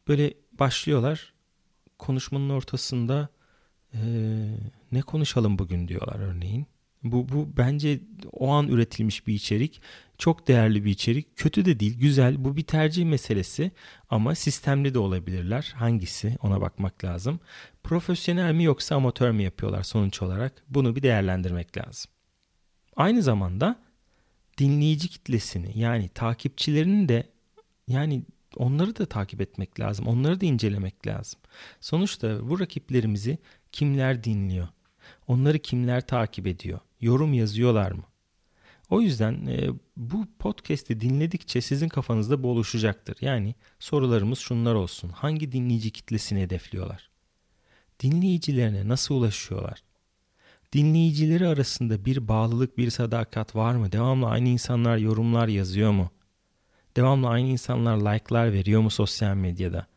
böyle 0.08 0.34
başlıyorlar 0.60 1.34
konuşmanın 2.00 2.50
ortasında 2.50 3.30
e, 3.94 4.00
ne 4.92 5.02
konuşalım 5.02 5.60
bugün 5.60 5.88
diyorlar 5.88 6.20
örneğin. 6.20 6.68
Bu, 7.04 7.30
bu 7.30 7.58
bence 7.58 8.00
o 8.32 8.50
an 8.50 8.68
üretilmiş 8.68 9.28
bir 9.28 9.34
içerik. 9.34 9.82
Çok 10.18 10.48
değerli 10.48 10.86
bir 10.86 10.92
içerik. 10.92 11.38
Kötü 11.38 11.66
de 11.66 11.80
değil, 11.80 12.00
güzel. 12.00 12.46
Bu 12.46 12.58
bir 12.58 12.64
tercih 12.64 13.06
meselesi 13.06 13.72
ama 14.10 14.36
sistemli 14.36 14.94
de 14.94 15.00
olabilirler. 15.00 15.74
Hangisi 15.76 16.38
ona 16.42 16.62
bakmak 16.62 17.04
lazım. 17.04 17.40
Profesyonel 17.84 18.54
mi 18.54 18.64
yoksa 18.64 18.96
amatör 18.96 19.32
mü 19.32 19.44
yapıyorlar 19.44 19.84
sonuç 19.84 20.22
olarak? 20.22 20.64
Bunu 20.70 20.96
bir 20.96 21.04
değerlendirmek 21.04 21.78
lazım. 21.78 22.12
Aynı 22.96 23.24
zamanda 23.24 23.80
dinleyici 24.58 25.08
kitlesini 25.08 25.80
yani 25.80 26.10
takipçilerinin 26.10 27.10
de 27.10 27.30
yani 27.88 28.24
onları 28.56 28.96
da 28.96 29.06
takip 29.06 29.42
etmek 29.42 29.80
lazım. 29.80 30.08
Onları 30.08 30.42
da 30.42 30.46
incelemek 30.46 31.08
lazım. 31.08 31.39
Sonuçta 31.82 32.50
bu 32.50 32.60
rakiplerimizi 32.60 33.38
kimler 33.72 34.24
dinliyor? 34.24 34.68
Onları 35.27 35.60
kimler 35.60 36.08
takip 36.08 36.48
ediyor? 36.48 36.80
Yorum 37.01 37.34
yazıyorlar 37.34 37.92
mı? 37.92 38.04
O 38.89 39.01
yüzden 39.01 39.46
e, 39.46 39.70
bu 39.98 40.27
podcast'i 40.39 41.01
dinledikçe 41.01 41.62
sizin 41.62 41.89
kafanızda 41.89 42.44
bu 42.44 42.50
oluşacaktır. 42.50 43.18
Yani 43.22 43.56
sorularımız 43.80 44.39
şunlar 44.39 44.75
olsun. 44.75 45.10
Hangi 45.10 45.51
dinleyici 45.51 45.92
kitlesini 45.92 46.42
hedefliyorlar? 46.42 47.10
Dinleyicilerine 48.00 48.88
nasıl 48.88 49.16
ulaşıyorlar? 49.16 49.84
Dinleyicileri 50.74 51.48
arasında 51.48 52.06
bir 52.06 52.27
bağlılık, 52.27 52.77
bir 52.77 52.89
sadakat 52.89 53.56
var 53.56 53.75
mı? 53.75 53.92
Devamlı 53.92 54.27
aynı 54.27 54.50
insanlar 54.50 54.98
yorumlar 54.98 55.48
yazıyor 55.48 55.92
mu? 55.92 56.12
Devamlı 56.98 57.27
aynı 57.27 57.48
insanlar 57.48 57.98
like'lar 57.98 58.54
veriyor 58.54 58.82
mu 58.82 58.89
sosyal 58.89 59.36
medyada? 59.36 59.88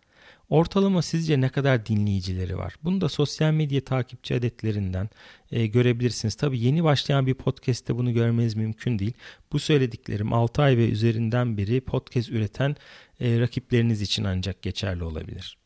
Ortalama 0.49 1.03
sizce 1.03 1.41
ne 1.41 1.49
kadar 1.49 1.87
dinleyicileri 1.87 2.59
var? 2.59 2.75
Bunu 2.85 3.01
da 3.01 3.09
sosyal 3.09 3.53
medya 3.53 3.81
takipçi 3.85 4.35
adetlerinden 4.35 5.09
e, 5.51 5.67
görebilirsiniz. 5.67 6.35
Tabi 6.35 6.61
yeni 6.61 6.85
başlayan 6.85 7.27
bir 7.27 7.35
podcast'te 7.35 7.97
bunu 7.97 8.13
görmeniz 8.13 8.55
mümkün 8.55 8.99
değil. 8.99 9.13
Bu 9.53 9.59
söylediklerim 9.59 10.33
6 10.33 10.63
ay 10.63 10.77
ve 10.77 10.89
üzerinden 10.89 11.57
beri 11.57 11.81
podcast 11.81 12.31
üreten 12.31 12.77
e, 13.21 13.41
rakipleriniz 13.41 14.03
için 14.03 14.25
ancak 14.25 14.63
geçerli 14.63 15.05
olabilir. 15.05 15.59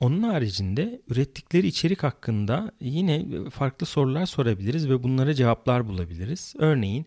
Onun 0.00 0.22
haricinde 0.22 1.02
ürettikleri 1.08 1.66
içerik 1.66 2.02
hakkında 2.02 2.72
yine 2.80 3.26
farklı 3.50 3.86
sorular 3.86 4.26
sorabiliriz 4.26 4.88
ve 4.88 5.02
bunlara 5.02 5.34
cevaplar 5.34 5.88
bulabiliriz. 5.88 6.54
Örneğin 6.58 7.06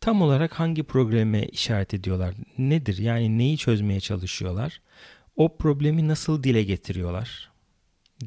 tam 0.00 0.22
olarak 0.22 0.60
hangi 0.60 0.82
probleme 0.82 1.42
işaret 1.42 1.94
ediyorlar? 1.94 2.34
Nedir? 2.58 2.98
Yani 2.98 3.38
neyi 3.38 3.58
çözmeye 3.58 4.00
çalışıyorlar? 4.00 4.80
O 5.36 5.56
problemi 5.56 6.08
nasıl 6.08 6.42
dile 6.42 6.62
getiriyorlar? 6.62 7.50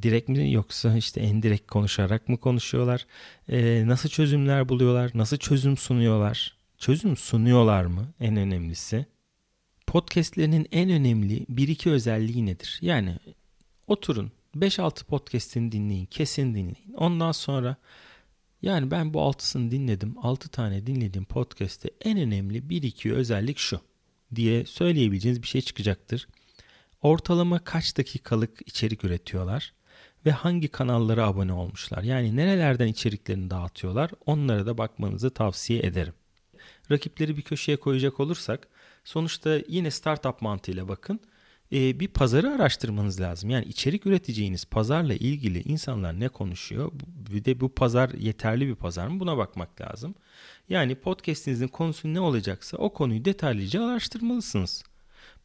Direkt 0.01 0.29
mi 0.29 0.51
yoksa 0.51 0.97
işte 0.97 1.21
endirekt 1.21 1.71
konuşarak 1.71 2.29
mı 2.29 2.37
konuşuyorlar? 2.37 3.05
Ee, 3.49 3.83
nasıl 3.87 4.09
çözümler 4.09 4.69
buluyorlar? 4.69 5.11
Nasıl 5.13 5.37
çözüm 5.37 5.77
sunuyorlar? 5.77 6.57
Çözüm 6.77 7.17
sunuyorlar 7.17 7.85
mı? 7.85 8.13
En 8.19 8.35
önemlisi. 8.35 9.05
Podcast'lerinin 9.87 10.67
en 10.71 10.89
önemli 10.89 11.45
bir 11.49 11.67
iki 11.67 11.91
özelliği 11.91 12.45
nedir? 12.45 12.79
Yani 12.81 13.17
oturun 13.87 14.31
5-6 14.57 15.03
podcast'ini 15.05 15.71
dinleyin. 15.71 16.05
Kesin 16.05 16.55
dinleyin. 16.55 16.93
Ondan 16.95 17.31
sonra 17.31 17.75
yani 18.61 18.91
ben 18.91 19.13
bu 19.13 19.21
altısını 19.21 19.71
dinledim. 19.71 20.15
6 20.21 20.49
tane 20.49 20.87
dinlediğim 20.87 21.25
podcast'te 21.25 21.89
en 22.01 22.19
önemli 22.19 22.69
bir 22.69 22.83
iki 22.83 23.13
özellik 23.13 23.57
şu 23.57 23.81
diye 24.35 24.65
söyleyebileceğiniz 24.65 25.41
bir 25.41 25.47
şey 25.47 25.61
çıkacaktır. 25.61 26.27
Ortalama 27.01 27.59
kaç 27.59 27.97
dakikalık 27.97 28.61
içerik 28.65 29.03
üretiyorlar 29.03 29.73
ve 30.25 30.31
hangi 30.31 30.67
kanallara 30.67 31.27
abone 31.27 31.53
olmuşlar? 31.53 32.03
Yani 32.03 32.35
nerelerden 32.35 32.87
içeriklerini 32.87 33.49
dağıtıyorlar? 33.49 34.11
Onlara 34.25 34.65
da 34.65 34.77
bakmanızı 34.77 35.29
tavsiye 35.29 35.79
ederim. 35.79 36.13
Rakipleri 36.91 37.37
bir 37.37 37.41
köşeye 37.41 37.77
koyacak 37.77 38.19
olursak 38.19 38.67
sonuçta 39.03 39.59
yine 39.67 39.91
startup 39.91 40.41
mantığıyla 40.41 40.87
bakın 40.87 41.19
e, 41.73 41.99
bir 41.99 42.07
pazarı 42.07 42.49
araştırmanız 42.49 43.21
lazım. 43.21 43.49
Yani 43.49 43.65
içerik 43.65 44.05
üreteceğiniz 44.05 44.65
pazarla 44.65 45.13
ilgili 45.13 45.61
insanlar 45.61 46.19
ne 46.19 46.29
konuşuyor? 46.29 46.91
Bir 47.31 47.45
de 47.45 47.59
bu 47.59 47.69
pazar 47.69 48.09
yeterli 48.09 48.67
bir 48.67 48.75
pazar 48.75 49.07
mı? 49.07 49.19
Buna 49.19 49.37
bakmak 49.37 49.81
lazım. 49.81 50.15
Yani 50.69 50.95
podcast'inizin 50.95 51.67
konusu 51.67 52.13
ne 52.13 52.19
olacaksa 52.19 52.77
o 52.77 52.93
konuyu 52.93 53.25
detaylıca 53.25 53.85
araştırmalısınız. 53.85 54.83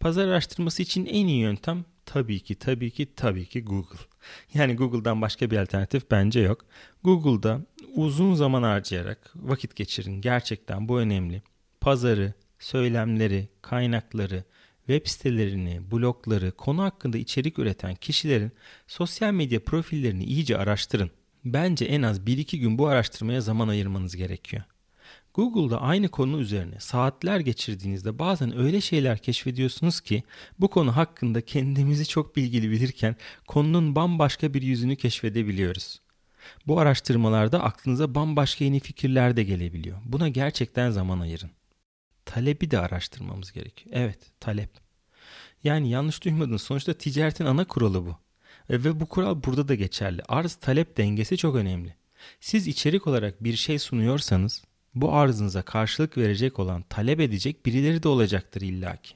Pazar 0.00 0.28
araştırması 0.28 0.82
için 0.82 1.06
en 1.06 1.26
iyi 1.26 1.40
yöntem 1.40 1.84
tabii 2.06 2.40
ki 2.40 2.54
tabii 2.54 2.90
ki 2.90 3.14
tabii 3.14 3.46
ki 3.46 3.64
Google. 3.64 3.98
Yani 4.54 4.76
Google'dan 4.76 5.22
başka 5.22 5.50
bir 5.50 5.56
alternatif 5.56 6.10
bence 6.10 6.40
yok. 6.40 6.64
Google'da 7.04 7.60
uzun 7.94 8.34
zaman 8.34 8.62
harcayarak 8.62 9.32
vakit 9.34 9.76
geçirin. 9.76 10.20
Gerçekten 10.20 10.88
bu 10.88 11.00
önemli. 11.00 11.42
Pazarı, 11.80 12.32
söylemleri, 12.58 13.48
kaynakları, 13.62 14.44
web 14.86 15.06
sitelerini, 15.06 15.90
blogları, 15.90 16.52
konu 16.52 16.82
hakkında 16.82 17.18
içerik 17.18 17.58
üreten 17.58 17.94
kişilerin 17.94 18.52
sosyal 18.86 19.32
medya 19.32 19.64
profillerini 19.64 20.24
iyice 20.24 20.58
araştırın. 20.58 21.10
Bence 21.44 21.84
en 21.84 22.02
az 22.02 22.20
1-2 22.20 22.56
gün 22.56 22.78
bu 22.78 22.86
araştırmaya 22.86 23.40
zaman 23.40 23.68
ayırmanız 23.68 24.16
gerekiyor. 24.16 24.62
Google'da 25.34 25.80
aynı 25.82 26.08
konu 26.08 26.40
üzerine 26.40 26.80
saatler 26.80 27.40
geçirdiğinizde 27.40 28.18
bazen 28.18 28.58
öyle 28.58 28.80
şeyler 28.80 29.18
keşfediyorsunuz 29.18 30.00
ki 30.00 30.22
bu 30.58 30.68
konu 30.68 30.96
hakkında 30.96 31.40
kendimizi 31.40 32.08
çok 32.08 32.36
bilgili 32.36 32.70
bilirken 32.70 33.16
konunun 33.46 33.94
bambaşka 33.94 34.54
bir 34.54 34.62
yüzünü 34.62 34.96
keşfedebiliyoruz. 34.96 36.00
Bu 36.66 36.80
araştırmalarda 36.80 37.62
aklınıza 37.62 38.14
bambaşka 38.14 38.64
yeni 38.64 38.80
fikirler 38.80 39.36
de 39.36 39.44
gelebiliyor. 39.44 39.98
Buna 40.04 40.28
gerçekten 40.28 40.90
zaman 40.90 41.20
ayırın. 41.20 41.50
Talebi 42.26 42.70
de 42.70 42.78
araştırmamız 42.78 43.52
gerekiyor. 43.52 43.96
Evet, 43.98 44.18
talep. 44.40 44.70
Yani 45.64 45.90
yanlış 45.90 46.24
duymadın. 46.24 46.56
Sonuçta 46.56 46.94
ticaretin 46.94 47.44
ana 47.44 47.64
kuralı 47.64 48.06
bu. 48.06 48.16
Ve 48.70 49.00
bu 49.00 49.06
kural 49.06 49.42
burada 49.44 49.68
da 49.68 49.74
geçerli. 49.74 50.22
Arz 50.28 50.54
talep 50.54 50.96
dengesi 50.96 51.36
çok 51.36 51.56
önemli. 51.56 51.94
Siz 52.40 52.66
içerik 52.66 53.06
olarak 53.06 53.44
bir 53.44 53.56
şey 53.56 53.78
sunuyorsanız 53.78 54.64
bu 54.94 55.14
arzınıza 55.14 55.62
karşılık 55.62 56.18
verecek 56.18 56.58
olan, 56.58 56.82
talep 56.82 57.20
edecek 57.20 57.66
birileri 57.66 58.02
de 58.02 58.08
olacaktır 58.08 58.60
illaki. 58.60 59.14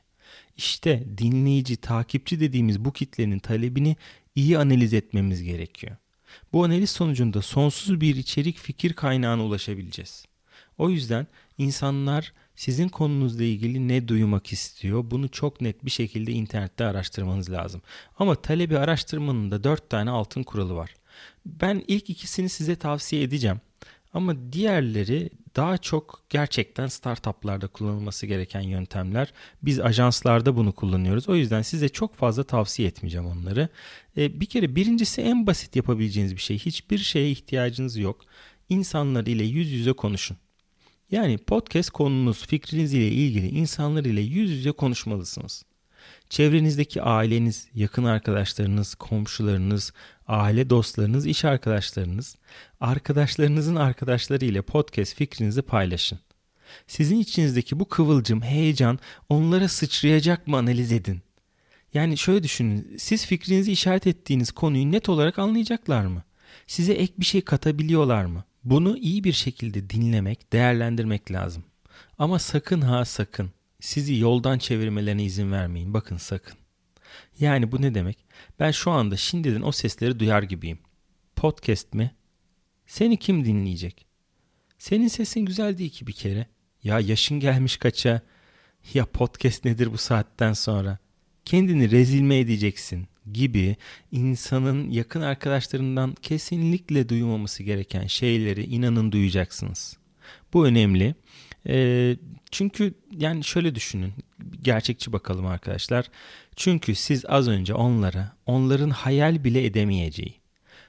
İşte 0.56 1.04
dinleyici, 1.18 1.76
takipçi 1.76 2.40
dediğimiz 2.40 2.84
bu 2.84 2.92
kitlenin 2.92 3.38
talebini 3.38 3.96
iyi 4.34 4.58
analiz 4.58 4.94
etmemiz 4.94 5.42
gerekiyor. 5.42 5.96
Bu 6.52 6.64
analiz 6.64 6.90
sonucunda 6.90 7.42
sonsuz 7.42 8.00
bir 8.00 8.16
içerik 8.16 8.58
fikir 8.58 8.92
kaynağına 8.92 9.44
ulaşabileceğiz. 9.44 10.24
O 10.78 10.90
yüzden 10.90 11.26
insanlar 11.58 12.32
sizin 12.60 12.88
konunuzla 12.88 13.44
ilgili 13.44 13.88
ne 13.88 14.08
duymak 14.08 14.52
istiyor 14.52 15.10
bunu 15.10 15.28
çok 15.28 15.60
net 15.60 15.84
bir 15.84 15.90
şekilde 15.90 16.32
internette 16.32 16.84
araştırmanız 16.84 17.50
lazım. 17.50 17.82
Ama 18.18 18.34
talebi 18.34 18.78
araştırmanın 18.78 19.50
da 19.50 19.64
dört 19.64 19.90
tane 19.90 20.10
altın 20.10 20.42
kuralı 20.42 20.74
var. 20.74 20.94
Ben 21.46 21.84
ilk 21.88 22.10
ikisini 22.10 22.48
size 22.48 22.76
tavsiye 22.76 23.22
edeceğim. 23.22 23.60
Ama 24.12 24.52
diğerleri 24.52 25.30
daha 25.56 25.78
çok 25.78 26.24
gerçekten 26.30 26.86
startuplarda 26.86 27.66
kullanılması 27.66 28.26
gereken 28.26 28.60
yöntemler. 28.60 29.32
Biz 29.62 29.80
ajanslarda 29.80 30.56
bunu 30.56 30.72
kullanıyoruz. 30.72 31.28
O 31.28 31.34
yüzden 31.34 31.62
size 31.62 31.88
çok 31.88 32.16
fazla 32.16 32.42
tavsiye 32.44 32.88
etmeyeceğim 32.88 33.26
onları. 33.26 33.68
E, 34.16 34.40
bir 34.40 34.46
kere 34.46 34.76
birincisi 34.76 35.22
en 35.22 35.46
basit 35.46 35.76
yapabileceğiniz 35.76 36.36
bir 36.36 36.40
şey. 36.40 36.58
Hiçbir 36.58 36.98
şeye 36.98 37.30
ihtiyacınız 37.30 37.96
yok. 37.96 38.20
İnsanlar 38.68 39.26
ile 39.26 39.44
yüz 39.44 39.70
yüze 39.72 39.92
konuşun. 39.92 40.36
Yani 41.10 41.38
podcast 41.38 41.90
konunuz, 41.90 42.46
fikriniz 42.46 42.94
ile 42.94 43.08
ilgili 43.08 43.48
insanlar 43.48 44.04
ile 44.04 44.20
yüz 44.20 44.50
yüze 44.50 44.72
konuşmalısınız. 44.72 45.64
Çevrenizdeki 46.28 47.02
aileniz, 47.02 47.68
yakın 47.74 48.04
arkadaşlarınız, 48.04 48.94
komşularınız, 48.94 49.92
aile 50.26 50.70
dostlarınız, 50.70 51.26
iş 51.26 51.44
arkadaşlarınız, 51.44 52.36
arkadaşlarınızın 52.80 53.76
arkadaşları 53.76 54.44
ile 54.44 54.62
podcast 54.62 55.14
fikrinizi 55.14 55.62
paylaşın. 55.62 56.18
Sizin 56.86 57.18
içinizdeki 57.18 57.80
bu 57.80 57.88
kıvılcım, 57.88 58.42
heyecan 58.42 58.98
onlara 59.28 59.68
sıçrayacak 59.68 60.46
mı 60.46 60.56
analiz 60.56 60.92
edin. 60.92 61.22
Yani 61.94 62.18
şöyle 62.18 62.42
düşünün, 62.42 62.96
siz 62.98 63.26
fikrinizi 63.26 63.72
işaret 63.72 64.06
ettiğiniz 64.06 64.50
konuyu 64.50 64.92
net 64.92 65.08
olarak 65.08 65.38
anlayacaklar 65.38 66.06
mı? 66.06 66.22
Size 66.66 66.92
ek 66.92 67.12
bir 67.18 67.24
şey 67.24 67.40
katabiliyorlar 67.40 68.24
mı? 68.24 68.44
Bunu 68.64 68.98
iyi 68.98 69.24
bir 69.24 69.32
şekilde 69.32 69.90
dinlemek, 69.90 70.52
değerlendirmek 70.52 71.32
lazım. 71.32 71.64
Ama 72.18 72.38
sakın 72.38 72.80
ha 72.80 73.04
sakın 73.04 73.50
sizi 73.80 74.16
yoldan 74.16 74.58
çevirmelerine 74.58 75.24
izin 75.24 75.52
vermeyin. 75.52 75.94
Bakın 75.94 76.16
sakın. 76.16 76.58
Yani 77.40 77.72
bu 77.72 77.82
ne 77.82 77.94
demek? 77.94 78.18
Ben 78.58 78.70
şu 78.70 78.90
anda 78.90 79.16
şimdiden 79.16 79.62
o 79.62 79.72
sesleri 79.72 80.20
duyar 80.20 80.42
gibiyim. 80.42 80.78
Podcast 81.36 81.94
mi? 81.94 82.14
Seni 82.86 83.16
kim 83.16 83.44
dinleyecek? 83.44 84.06
Senin 84.78 85.08
sesin 85.08 85.40
güzel 85.40 85.78
değil 85.78 85.90
ki 85.90 86.06
bir 86.06 86.12
kere. 86.12 86.46
Ya 86.82 87.00
yaşın 87.00 87.40
gelmiş 87.40 87.76
kaça? 87.76 88.20
Ya 88.94 89.06
podcast 89.06 89.64
nedir 89.64 89.92
bu 89.92 89.98
saatten 89.98 90.52
sonra? 90.52 90.98
Kendini 91.44 91.90
rezil 91.90 92.20
mi 92.20 92.34
edeceksin? 92.34 93.08
Gibi 93.32 93.76
insanın 94.12 94.90
yakın 94.90 95.20
arkadaşlarından 95.20 96.14
kesinlikle 96.22 97.08
duymaması 97.08 97.62
gereken 97.62 98.06
şeyleri 98.06 98.64
inanın 98.64 99.12
duyacaksınız. 99.12 99.96
Bu 100.52 100.66
önemli. 100.66 101.14
E, 101.68 102.16
çünkü 102.50 102.94
yani 103.18 103.44
şöyle 103.44 103.74
düşünün. 103.74 104.12
Gerçekçi 104.62 105.12
bakalım 105.12 105.46
arkadaşlar. 105.46 106.06
Çünkü 106.56 106.94
siz 106.94 107.24
az 107.26 107.48
önce 107.48 107.74
onlara 107.74 108.32
onların 108.46 108.90
hayal 108.90 109.44
bile 109.44 109.64
edemeyeceği, 109.64 110.34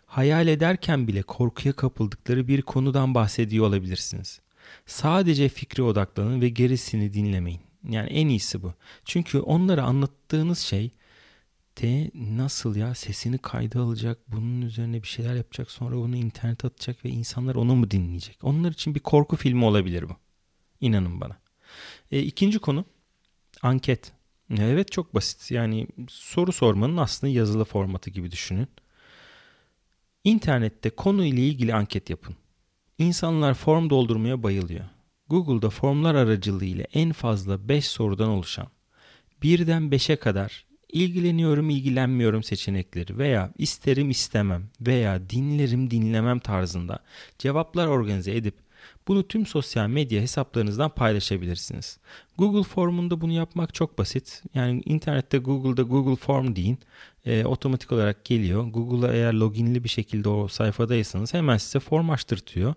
hayal 0.05 0.47
ederken 0.47 1.07
bile 1.07 1.21
korkuya 1.21 1.73
kapıldıkları 1.73 2.47
bir 2.47 2.61
konudan 2.61 3.15
bahsediyor 3.15 3.65
olabilirsiniz. 3.65 4.39
Sadece 4.85 5.49
fikre 5.49 5.83
odaklanın 5.83 6.41
ve 6.41 6.49
gerisini 6.49 7.13
dinlemeyin. 7.13 7.61
Yani 7.89 8.09
en 8.09 8.27
iyisi 8.27 8.63
bu. 8.63 8.73
Çünkü 9.05 9.39
onlara 9.39 9.83
anlattığınız 9.83 10.59
şey 10.59 10.91
de 11.77 12.11
nasıl 12.15 12.75
ya 12.75 12.95
sesini 12.95 13.37
kayda 13.37 13.79
alacak, 13.79 14.17
bunun 14.27 14.61
üzerine 14.61 15.03
bir 15.03 15.07
şeyler 15.07 15.35
yapacak, 15.35 15.71
sonra 15.71 15.95
bunu 15.95 16.15
internet 16.15 16.65
atacak 16.65 17.05
ve 17.05 17.09
insanlar 17.09 17.55
onu 17.55 17.75
mu 17.75 17.91
dinleyecek? 17.91 18.37
Onlar 18.43 18.71
için 18.71 18.95
bir 18.95 18.99
korku 18.99 19.35
filmi 19.35 19.65
olabilir 19.65 20.09
bu. 20.09 20.15
İnanın 20.81 21.21
bana. 21.21 21.37
E, 22.11 22.19
ikinci 22.19 22.59
konu 22.59 22.85
anket. 23.61 24.11
Evet 24.57 24.91
çok 24.91 25.15
basit. 25.15 25.51
Yani 25.51 25.87
soru 26.09 26.51
sormanın 26.51 26.97
aslında 26.97 27.33
yazılı 27.33 27.65
formatı 27.65 28.09
gibi 28.09 28.31
düşünün. 28.31 28.67
İnternette 30.23 30.89
konu 30.89 31.25
ile 31.25 31.41
ilgili 31.41 31.73
anket 31.73 32.09
yapın. 32.09 32.35
İnsanlar 32.97 33.53
form 33.53 33.89
doldurmaya 33.89 34.43
bayılıyor. 34.43 34.85
Google'da 35.29 35.69
formlar 35.69 36.15
aracılığıyla 36.15 36.85
en 36.93 37.11
fazla 37.11 37.67
5 37.69 37.87
sorudan 37.87 38.29
oluşan 38.29 38.67
birden 39.43 39.83
5'e 39.83 40.15
kadar 40.15 40.65
ilgileniyorum 40.91 41.69
ilgilenmiyorum 41.69 42.43
seçenekleri 42.43 43.17
veya 43.17 43.51
isterim 43.57 44.09
istemem 44.09 44.63
veya 44.81 45.29
dinlerim 45.29 45.91
dinlemem 45.91 46.39
tarzında 46.39 46.99
cevaplar 47.37 47.87
organize 47.87 48.35
edip 48.35 48.55
bunu 49.07 49.27
tüm 49.27 49.45
sosyal 49.45 49.87
medya 49.87 50.21
hesaplarınızdan 50.21 50.89
paylaşabilirsiniz. 50.89 51.99
Google 52.37 52.63
Form'unda 52.63 53.21
bunu 53.21 53.31
yapmak 53.31 53.73
çok 53.73 53.97
basit. 53.97 54.43
Yani 54.53 54.81
internette 54.85 55.37
Google'da 55.37 55.81
Google 55.81 56.15
Form 56.15 56.55
deyin. 56.55 56.79
E, 57.25 57.45
otomatik 57.45 57.91
olarak 57.91 58.25
geliyor. 58.25 58.63
Google'a 58.63 59.13
eğer 59.13 59.33
loginli 59.33 59.83
bir 59.83 59.89
şekilde 59.89 60.29
o 60.29 60.47
sayfadaysanız 60.47 61.33
hemen 61.33 61.57
size 61.57 61.79
form 61.79 62.09
açtırtıyor. 62.09 62.73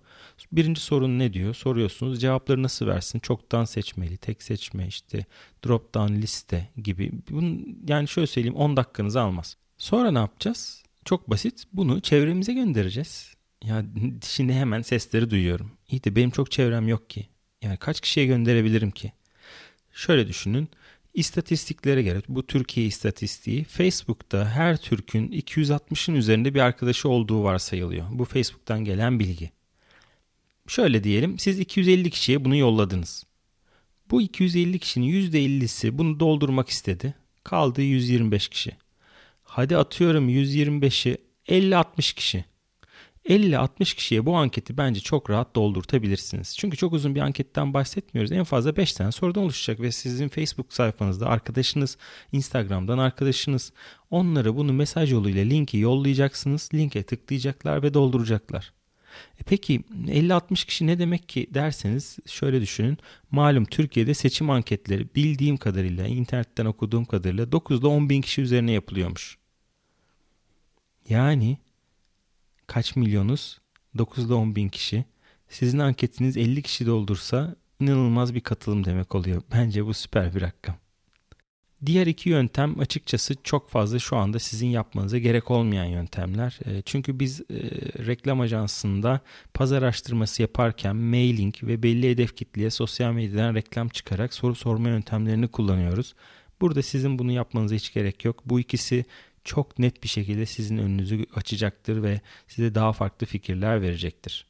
Birinci 0.52 0.80
sorun 0.80 1.18
ne 1.18 1.32
diyor? 1.32 1.54
Soruyorsunuz. 1.54 2.20
Cevapları 2.20 2.62
nasıl 2.62 2.86
versin? 2.86 3.18
Çoktan 3.18 3.64
seçmeli, 3.64 4.16
tek 4.16 4.42
seçme 4.42 4.86
işte 4.86 5.24
drop 5.66 5.94
down 5.94 6.14
liste 6.14 6.68
gibi. 6.76 7.12
Bunun, 7.30 7.78
yani 7.88 8.08
şöyle 8.08 8.26
söyleyeyim 8.26 8.56
10 8.56 8.76
dakikanızı 8.76 9.20
almaz. 9.20 9.56
Sonra 9.78 10.10
ne 10.10 10.18
yapacağız? 10.18 10.82
Çok 11.04 11.30
basit. 11.30 11.64
Bunu 11.72 12.00
çevremize 12.00 12.52
göndereceğiz. 12.52 13.33
Ya 13.68 13.84
şimdi 14.26 14.52
hemen 14.52 14.82
sesleri 14.82 15.30
duyuyorum. 15.30 15.70
İyi 15.90 16.04
de 16.04 16.16
benim 16.16 16.30
çok 16.30 16.50
çevrem 16.50 16.88
yok 16.88 17.10
ki. 17.10 17.28
Yani 17.62 17.76
kaç 17.76 18.00
kişiye 18.00 18.26
gönderebilirim 18.26 18.90
ki? 18.90 19.12
Şöyle 19.92 20.28
düşünün. 20.28 20.68
İstatistiklere 21.14 22.02
göre 22.02 22.22
bu 22.28 22.46
Türkiye 22.46 22.86
istatistiği 22.86 23.64
Facebook'ta 23.64 24.48
her 24.48 24.76
Türk'ün 24.76 25.28
260'ın 25.28 26.14
üzerinde 26.14 26.54
bir 26.54 26.60
arkadaşı 26.60 27.08
olduğu 27.08 27.44
varsayılıyor. 27.44 28.06
Bu 28.10 28.24
Facebook'tan 28.24 28.84
gelen 28.84 29.18
bilgi. 29.18 29.50
Şöyle 30.66 31.04
diyelim 31.04 31.38
siz 31.38 31.60
250 31.60 32.10
kişiye 32.10 32.44
bunu 32.44 32.56
yolladınız. 32.56 33.24
Bu 34.10 34.22
250 34.22 34.78
kişinin 34.78 35.06
%50'si 35.06 35.98
bunu 35.98 36.20
doldurmak 36.20 36.68
istedi. 36.68 37.14
Kaldı 37.44 37.82
125 37.82 38.48
kişi. 38.48 38.76
Hadi 39.42 39.76
atıyorum 39.76 40.28
125'i 40.28 41.18
50-60 41.48 42.14
kişi. 42.14 42.44
50-60 43.28 43.96
kişiye 43.96 44.26
bu 44.26 44.36
anketi 44.36 44.76
bence 44.76 45.00
çok 45.00 45.30
rahat 45.30 45.56
doldurtabilirsiniz. 45.56 46.56
Çünkü 46.58 46.76
çok 46.76 46.92
uzun 46.92 47.14
bir 47.14 47.20
anketten 47.20 47.74
bahsetmiyoruz. 47.74 48.32
En 48.32 48.44
fazla 48.44 48.76
5 48.76 48.92
tane 48.92 49.12
sorudan 49.12 49.42
oluşacak 49.42 49.80
ve 49.80 49.92
sizin 49.92 50.28
Facebook 50.28 50.72
sayfanızda 50.72 51.26
arkadaşınız, 51.26 51.98
Instagram'dan 52.32 52.98
arkadaşınız 52.98 53.72
onlara 54.10 54.56
bunu 54.56 54.72
mesaj 54.72 55.12
yoluyla 55.12 55.44
linki 55.44 55.78
yollayacaksınız. 55.78 56.70
Linke 56.74 57.02
tıklayacaklar 57.02 57.82
ve 57.82 57.94
dolduracaklar. 57.94 58.72
E 59.40 59.42
peki 59.46 59.80
50-60 60.06 60.66
kişi 60.66 60.86
ne 60.86 60.98
demek 60.98 61.28
ki 61.28 61.46
derseniz 61.50 62.18
şöyle 62.26 62.60
düşünün. 62.60 62.98
Malum 63.30 63.64
Türkiye'de 63.64 64.14
seçim 64.14 64.50
anketleri 64.50 65.14
bildiğim 65.14 65.56
kadarıyla 65.56 66.06
internetten 66.06 66.66
okuduğum 66.66 67.04
kadarıyla 67.04 67.52
9 67.52 67.80
ile 67.80 67.86
10 67.86 68.08
bin 68.08 68.22
kişi 68.22 68.42
üzerine 68.42 68.72
yapılıyormuş. 68.72 69.38
Yani 71.08 71.58
kaç 72.66 72.96
milyonuz? 72.96 73.58
9 73.98 74.24
ile 74.24 74.34
10 74.34 74.56
bin 74.56 74.68
kişi. 74.68 75.04
Sizin 75.48 75.78
anketiniz 75.78 76.36
50 76.36 76.62
kişi 76.62 76.86
doldursa 76.86 77.56
inanılmaz 77.80 78.34
bir 78.34 78.40
katılım 78.40 78.84
demek 78.84 79.14
oluyor. 79.14 79.42
Bence 79.52 79.86
bu 79.86 79.94
süper 79.94 80.34
bir 80.34 80.40
rakam. 80.40 80.76
Diğer 81.86 82.06
iki 82.06 82.28
yöntem 82.28 82.80
açıkçası 82.80 83.34
çok 83.44 83.70
fazla 83.70 83.98
şu 83.98 84.16
anda 84.16 84.38
sizin 84.38 84.66
yapmanıza 84.66 85.18
gerek 85.18 85.50
olmayan 85.50 85.84
yöntemler. 85.84 86.58
E, 86.64 86.82
çünkü 86.82 87.20
biz 87.20 87.40
e, 87.40 87.44
reklam 88.06 88.40
ajansında 88.40 89.20
pazar 89.54 89.82
araştırması 89.82 90.42
yaparken 90.42 90.96
mailing 90.96 91.54
ve 91.62 91.82
belli 91.82 92.10
hedef 92.10 92.36
kitleye 92.36 92.70
sosyal 92.70 93.12
medyadan 93.12 93.54
reklam 93.54 93.88
çıkarak 93.88 94.34
soru 94.34 94.54
sorma 94.54 94.88
yöntemlerini 94.88 95.48
kullanıyoruz. 95.48 96.14
Burada 96.60 96.82
sizin 96.82 97.18
bunu 97.18 97.32
yapmanıza 97.32 97.74
hiç 97.74 97.92
gerek 97.92 98.24
yok. 98.24 98.42
Bu 98.46 98.60
ikisi 98.60 99.04
çok 99.44 99.78
net 99.78 100.02
bir 100.02 100.08
şekilde 100.08 100.46
sizin 100.46 100.78
önünüzü 100.78 101.26
açacaktır 101.34 102.02
ve 102.02 102.20
size 102.48 102.74
daha 102.74 102.92
farklı 102.92 103.26
fikirler 103.26 103.82
verecektir. 103.82 104.46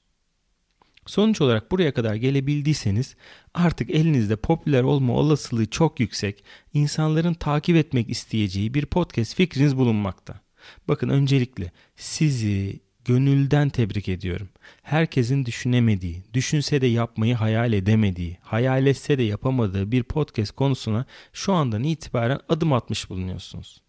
Sonuç 1.06 1.40
olarak 1.40 1.70
buraya 1.70 1.94
kadar 1.94 2.14
gelebildiyseniz 2.14 3.16
artık 3.54 3.90
elinizde 3.90 4.36
popüler 4.36 4.82
olma 4.82 5.12
olasılığı 5.12 5.70
çok 5.70 6.00
yüksek, 6.00 6.44
insanların 6.74 7.34
takip 7.34 7.76
etmek 7.76 8.10
isteyeceği 8.10 8.74
bir 8.74 8.86
podcast 8.86 9.34
fikriniz 9.34 9.76
bulunmakta. 9.76 10.40
Bakın 10.88 11.08
öncelikle 11.08 11.72
sizi 11.96 12.80
gönülden 13.04 13.68
tebrik 13.68 14.08
ediyorum. 14.08 14.48
Herkesin 14.82 15.46
düşünemediği, 15.46 16.22
düşünse 16.34 16.80
de 16.80 16.86
yapmayı 16.86 17.34
hayal 17.34 17.72
edemediği, 17.72 18.38
hayal 18.42 18.86
etse 18.86 19.18
de 19.18 19.22
yapamadığı 19.22 19.92
bir 19.92 20.02
podcast 20.02 20.52
konusuna 20.52 21.04
şu 21.32 21.52
andan 21.52 21.84
itibaren 21.84 22.40
adım 22.48 22.72
atmış 22.72 23.10
bulunuyorsunuz. 23.10 23.83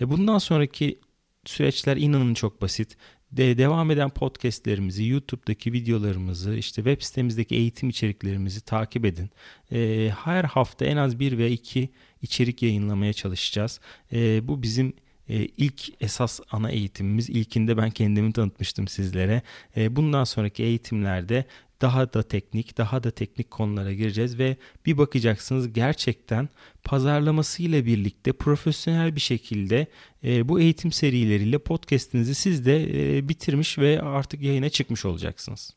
E 0.00 0.10
bundan 0.10 0.38
sonraki 0.38 1.00
süreçler 1.44 1.96
inanın 1.96 2.34
çok 2.34 2.62
basit 2.62 2.96
de 3.32 3.58
devam 3.58 3.90
eden 3.90 4.10
podcastlerimizi, 4.10 5.06
YouTube'daki 5.06 5.72
videolarımızı, 5.72 6.54
işte 6.54 6.74
web 6.84 7.02
sitemizdeki 7.02 7.54
eğitim 7.54 7.88
içeriklerimizi 7.88 8.60
takip 8.60 9.04
edin. 9.04 9.30
E, 9.72 10.10
her 10.24 10.44
hafta 10.44 10.84
en 10.84 10.96
az 10.96 11.20
bir 11.20 11.38
ve 11.38 11.50
iki 11.50 11.88
içerik 12.22 12.62
yayınlamaya 12.62 13.12
çalışacağız. 13.12 13.80
E, 14.12 14.48
bu 14.48 14.62
bizim 14.62 14.92
e, 15.28 15.34
ilk 15.44 16.02
esas 16.02 16.40
ana 16.50 16.70
eğitimimiz. 16.70 17.30
İlkinde 17.30 17.76
ben 17.76 17.90
kendimi 17.90 18.32
tanıtmıştım 18.32 18.88
sizlere. 18.88 19.42
E, 19.76 19.96
bundan 19.96 20.24
sonraki 20.24 20.62
eğitimlerde 20.62 21.44
daha 21.84 22.12
da 22.12 22.22
teknik, 22.22 22.78
daha 22.78 23.04
da 23.04 23.10
teknik 23.10 23.50
konulara 23.50 23.92
gireceğiz 23.92 24.38
ve 24.38 24.56
bir 24.86 24.98
bakacaksınız 24.98 25.72
gerçekten 25.72 26.48
pazarlamasıyla 26.84 27.86
birlikte 27.86 28.32
profesyonel 28.32 29.16
bir 29.16 29.20
şekilde 29.20 29.86
e, 30.24 30.48
bu 30.48 30.60
eğitim 30.60 30.92
serileriyle 30.92 31.58
podcast'inizi 31.58 32.34
siz 32.34 32.66
de 32.66 32.76
e, 33.16 33.28
bitirmiş 33.28 33.78
ve 33.78 34.02
artık 34.02 34.42
yayına 34.42 34.68
çıkmış 34.68 35.04
olacaksınız. 35.04 35.74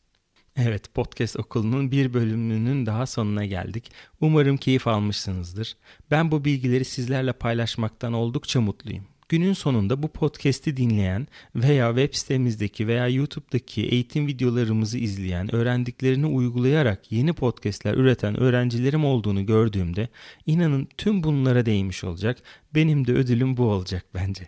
Evet, 0.56 0.94
podcast 0.94 1.40
okulunun 1.40 1.92
bir 1.92 2.14
bölümünün 2.14 2.86
daha 2.86 3.06
sonuna 3.06 3.46
geldik. 3.46 3.92
Umarım 4.22 4.58
keyif 4.58 4.88
almışsınızdır. 4.88 5.78
Ben 6.12 6.32
bu 6.32 6.46
bilgileri 6.46 6.86
sizlerle 6.86 7.34
paylaşmaktan 7.34 8.14
oldukça 8.14 8.62
mutluyum. 8.62 9.17
Günün 9.30 9.54
sonunda 9.54 10.04
bu 10.04 10.08
podcast'i 10.08 10.78
dinleyen 10.78 11.28
veya 11.56 11.88
web 11.90 12.14
sitemizdeki 12.14 12.88
veya 12.88 13.08
YouTube'daki 13.08 13.86
eğitim 13.86 14.28
videolarımızı 14.28 14.98
izleyen, 14.98 15.56
öğrendiklerini 15.56 16.26
uygulayarak 16.26 17.12
yeni 17.12 17.34
podcast'ler 17.34 17.94
üreten 17.94 18.40
öğrencilerim 18.40 19.06
olduğunu 19.06 19.46
gördüğümde 19.46 20.10
inanın 20.46 20.88
tüm 20.98 21.24
bunlara 21.24 21.66
değmiş 21.66 22.04
olacak. 22.04 22.38
Benim 22.76 23.08
de 23.08 23.14
ödülüm 23.14 23.58
bu 23.58 23.64
olacak 23.64 24.06
bence. 24.14 24.48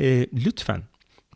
E, 0.00 0.26
lütfen 0.32 0.82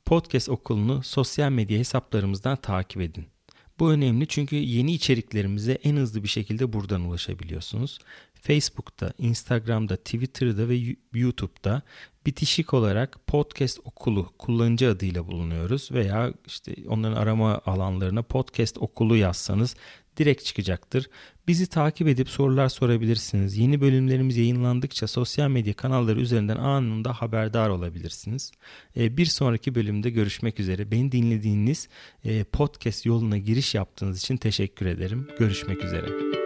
podcast 0.05 0.49
okulunu 0.49 1.03
sosyal 1.03 1.51
medya 1.51 1.79
hesaplarımızdan 1.79 2.57
takip 2.57 3.03
edin. 3.03 3.34
Bu 3.79 3.93
önemli 3.93 4.27
çünkü 4.27 4.57
yeni 4.57 4.93
içeriklerimize 4.93 5.73
en 5.73 5.97
hızlı 5.97 6.23
bir 6.23 6.29
şekilde 6.29 6.73
buradan 6.73 7.01
ulaşabiliyorsunuz. 7.01 7.99
Facebook'ta, 8.35 9.13
Instagram'da, 9.19 9.97
Twitter'da 9.97 10.69
ve 10.69 10.97
YouTube'da 11.13 11.83
bitişik 12.27 12.75
olarak 12.75 13.27
podcast 13.27 13.79
okulu 13.85 14.33
kullanıcı 14.39 14.91
adıyla 14.91 15.27
bulunuyoruz 15.27 15.93
veya 15.93 16.35
işte 16.47 16.75
onların 16.89 17.17
arama 17.17 17.61
alanlarına 17.67 18.23
podcast 18.23 18.79
okulu 18.79 19.17
yazsanız 19.17 19.77
direkt 20.16 20.44
çıkacaktır. 20.44 21.09
Bizi 21.48 21.66
takip 21.66 22.09
edip 22.09 22.29
sorular 22.29 22.68
sorabilirsiniz. 22.68 23.57
Yeni 23.57 23.81
bölümlerimiz 23.81 24.37
yayınlandıkça 24.37 25.07
sosyal 25.07 25.48
medya 25.48 25.74
kanalları 25.74 26.20
üzerinden 26.20 26.57
anında 26.57 27.12
haberdar 27.12 27.68
olabilirsiniz. 27.68 28.53
Ee, 28.96 29.16
bir 29.16 29.27
sonraki 29.27 29.74
bölümde 29.74 30.11
görüşmek 30.11 30.61
üzere. 30.61 30.90
Beni 30.90 31.12
dinlediğiniz 31.12 31.88
e, 32.24 32.44
podcast 32.44 33.07
yoluna 33.07 33.38
giriş 33.38 33.74
yaptığınız 33.74 34.18
için 34.18 34.37
teşekkür 34.37 34.87
ederim. 34.87 35.29
Görüşmek 35.38 35.85
üzere. 35.85 36.44